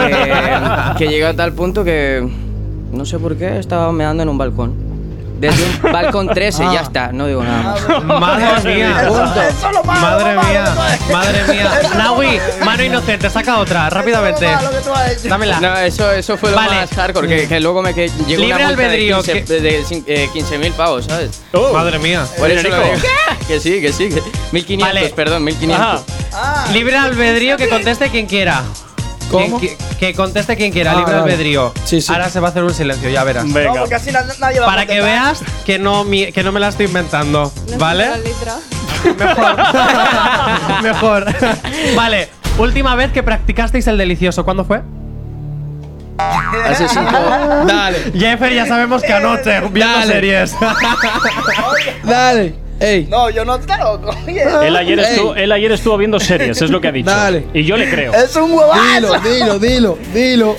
[0.97, 2.27] que llegué a tal punto que
[2.91, 4.86] no sé por qué estaba meando en un balcón.
[5.39, 8.03] Desde un balcón 13 ya está, no digo nada más.
[8.05, 9.01] Madre mía.
[9.07, 10.63] Eso es lo malo, Madre lo malo mía.
[10.63, 11.61] que tú has- Madre mía.
[11.63, 12.65] Eso es lo Naui, malo.
[12.65, 14.45] mano inocente, saca otra, rápidamente.
[14.45, 15.29] Eso es lo malo que tú has hecho.
[15.29, 15.59] Dámela.
[15.59, 16.75] No, eso, eso fue lo Vale.
[16.75, 19.83] más hardcore, que, que luego me que llegó Libre una multa albedrío, de 15 de
[19.85, 21.41] cin- eh, 15.000 pavos, ¿sabes?
[21.53, 21.71] Oh.
[21.73, 22.25] Madre mía.
[22.37, 22.93] Por eso lo digo.
[23.47, 25.09] Que sí, que sí, que 1.500, Vale.
[25.15, 25.73] perdón, 1.500.
[25.75, 25.99] Ajá.
[26.33, 28.63] Ah, Libre albedrío que conteste quien quiera.
[29.99, 31.23] Que conteste quien quiera, Ah, libre vale.
[31.33, 31.73] albedrío.
[31.83, 32.11] Sí, sí.
[32.11, 33.45] Ahora se va a hacer un silencio, ya verás.
[33.45, 33.79] no, Venga.
[33.81, 35.35] porque así na- nadie va a Para que contestar.
[35.37, 38.03] veas que no, mi- que no me la estoy inventando, No ¿vale?
[38.05, 38.55] sé la letra.
[39.17, 40.81] Mejor.
[40.83, 41.25] Mejor.
[41.95, 44.81] vale, última vez que practicasteis el delicioso, ¿cuándo fue?
[46.65, 47.11] Hace cinco.
[47.67, 50.13] Dale, Jeffer, ya sabemos que anoche, viendo Dale.
[50.13, 50.55] series.
[52.03, 52.55] dale.
[52.79, 53.07] Ey.
[53.09, 54.11] No, yo no estoy loco.
[54.27, 57.09] Él ayer, estuvo, él ayer estuvo viendo series, es lo que ha dicho.
[57.09, 57.47] Dale.
[57.53, 58.13] Y yo le creo.
[58.13, 59.19] es un huevazo.
[59.19, 59.21] Dilo,
[59.59, 60.55] dilo, dilo, dilo.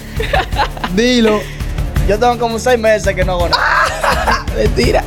[0.94, 1.40] Dilo.
[2.08, 4.46] Yo tengo como seis meses que no hago nada.
[4.56, 5.04] Mentira.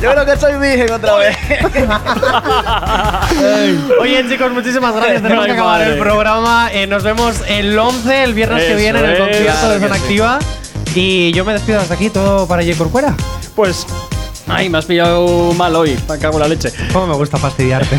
[0.00, 1.36] Yo creo que soy virgen otra vez.
[4.00, 5.22] Oye, chicos, muchísimas gracias.
[5.22, 6.70] Tenemos que acabar el programa.
[6.72, 9.94] Eh, nos vemos el 11, el viernes que viene, en el concierto de Zona.
[9.94, 10.38] Activa.
[10.94, 12.74] Y yo me despido hasta aquí, todo para J.
[12.78, 13.14] Corcuera.
[13.54, 13.86] Pues.
[14.54, 15.96] Ay, me has pillado mal hoy.
[16.08, 16.70] Me cago en la leche.
[16.92, 17.98] Cómo me gusta fastidiarte.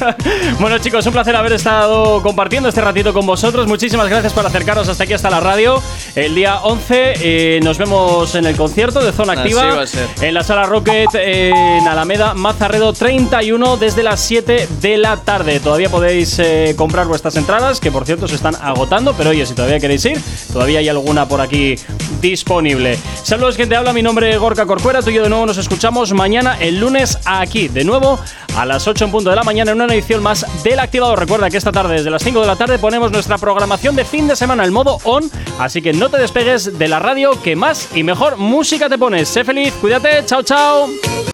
[0.60, 3.66] bueno, chicos, un placer haber estado compartiendo este ratito con vosotros.
[3.66, 5.82] Muchísimas gracias por acercaros hasta aquí, hasta la radio.
[6.14, 9.74] El día 11 eh, nos vemos en el concierto de Zona Así Activa.
[9.74, 10.06] va a ser.
[10.20, 15.60] En la sala Rocket en Alameda, Mazarredo 31, desde las 7 de la tarde.
[15.60, 19.14] Todavía podéis eh, comprar vuestras entradas, que por cierto se están agotando.
[19.14, 20.20] Pero oye, si todavía queréis ir,
[20.52, 21.76] todavía hay alguna por aquí
[22.20, 22.98] disponible.
[23.22, 23.92] Saludos, quien te habla.
[23.92, 25.00] Mi nombre es Gorka Corcuera.
[25.00, 25.56] Tú y yo de nuevo nos
[25.86, 28.18] escuchamos mañana, el lunes, aquí, de nuevo,
[28.56, 31.16] a las 8 en punto de la mañana, en una edición más del Activador.
[31.16, 34.26] Recuerda que esta tarde, desde las 5 de la tarde, ponemos nuestra programación de fin
[34.26, 35.30] de semana, el modo on.
[35.60, 39.28] Así que no te despegues de la radio, que más y mejor música te pones.
[39.28, 40.88] Sé feliz, cuídate, chao, chao.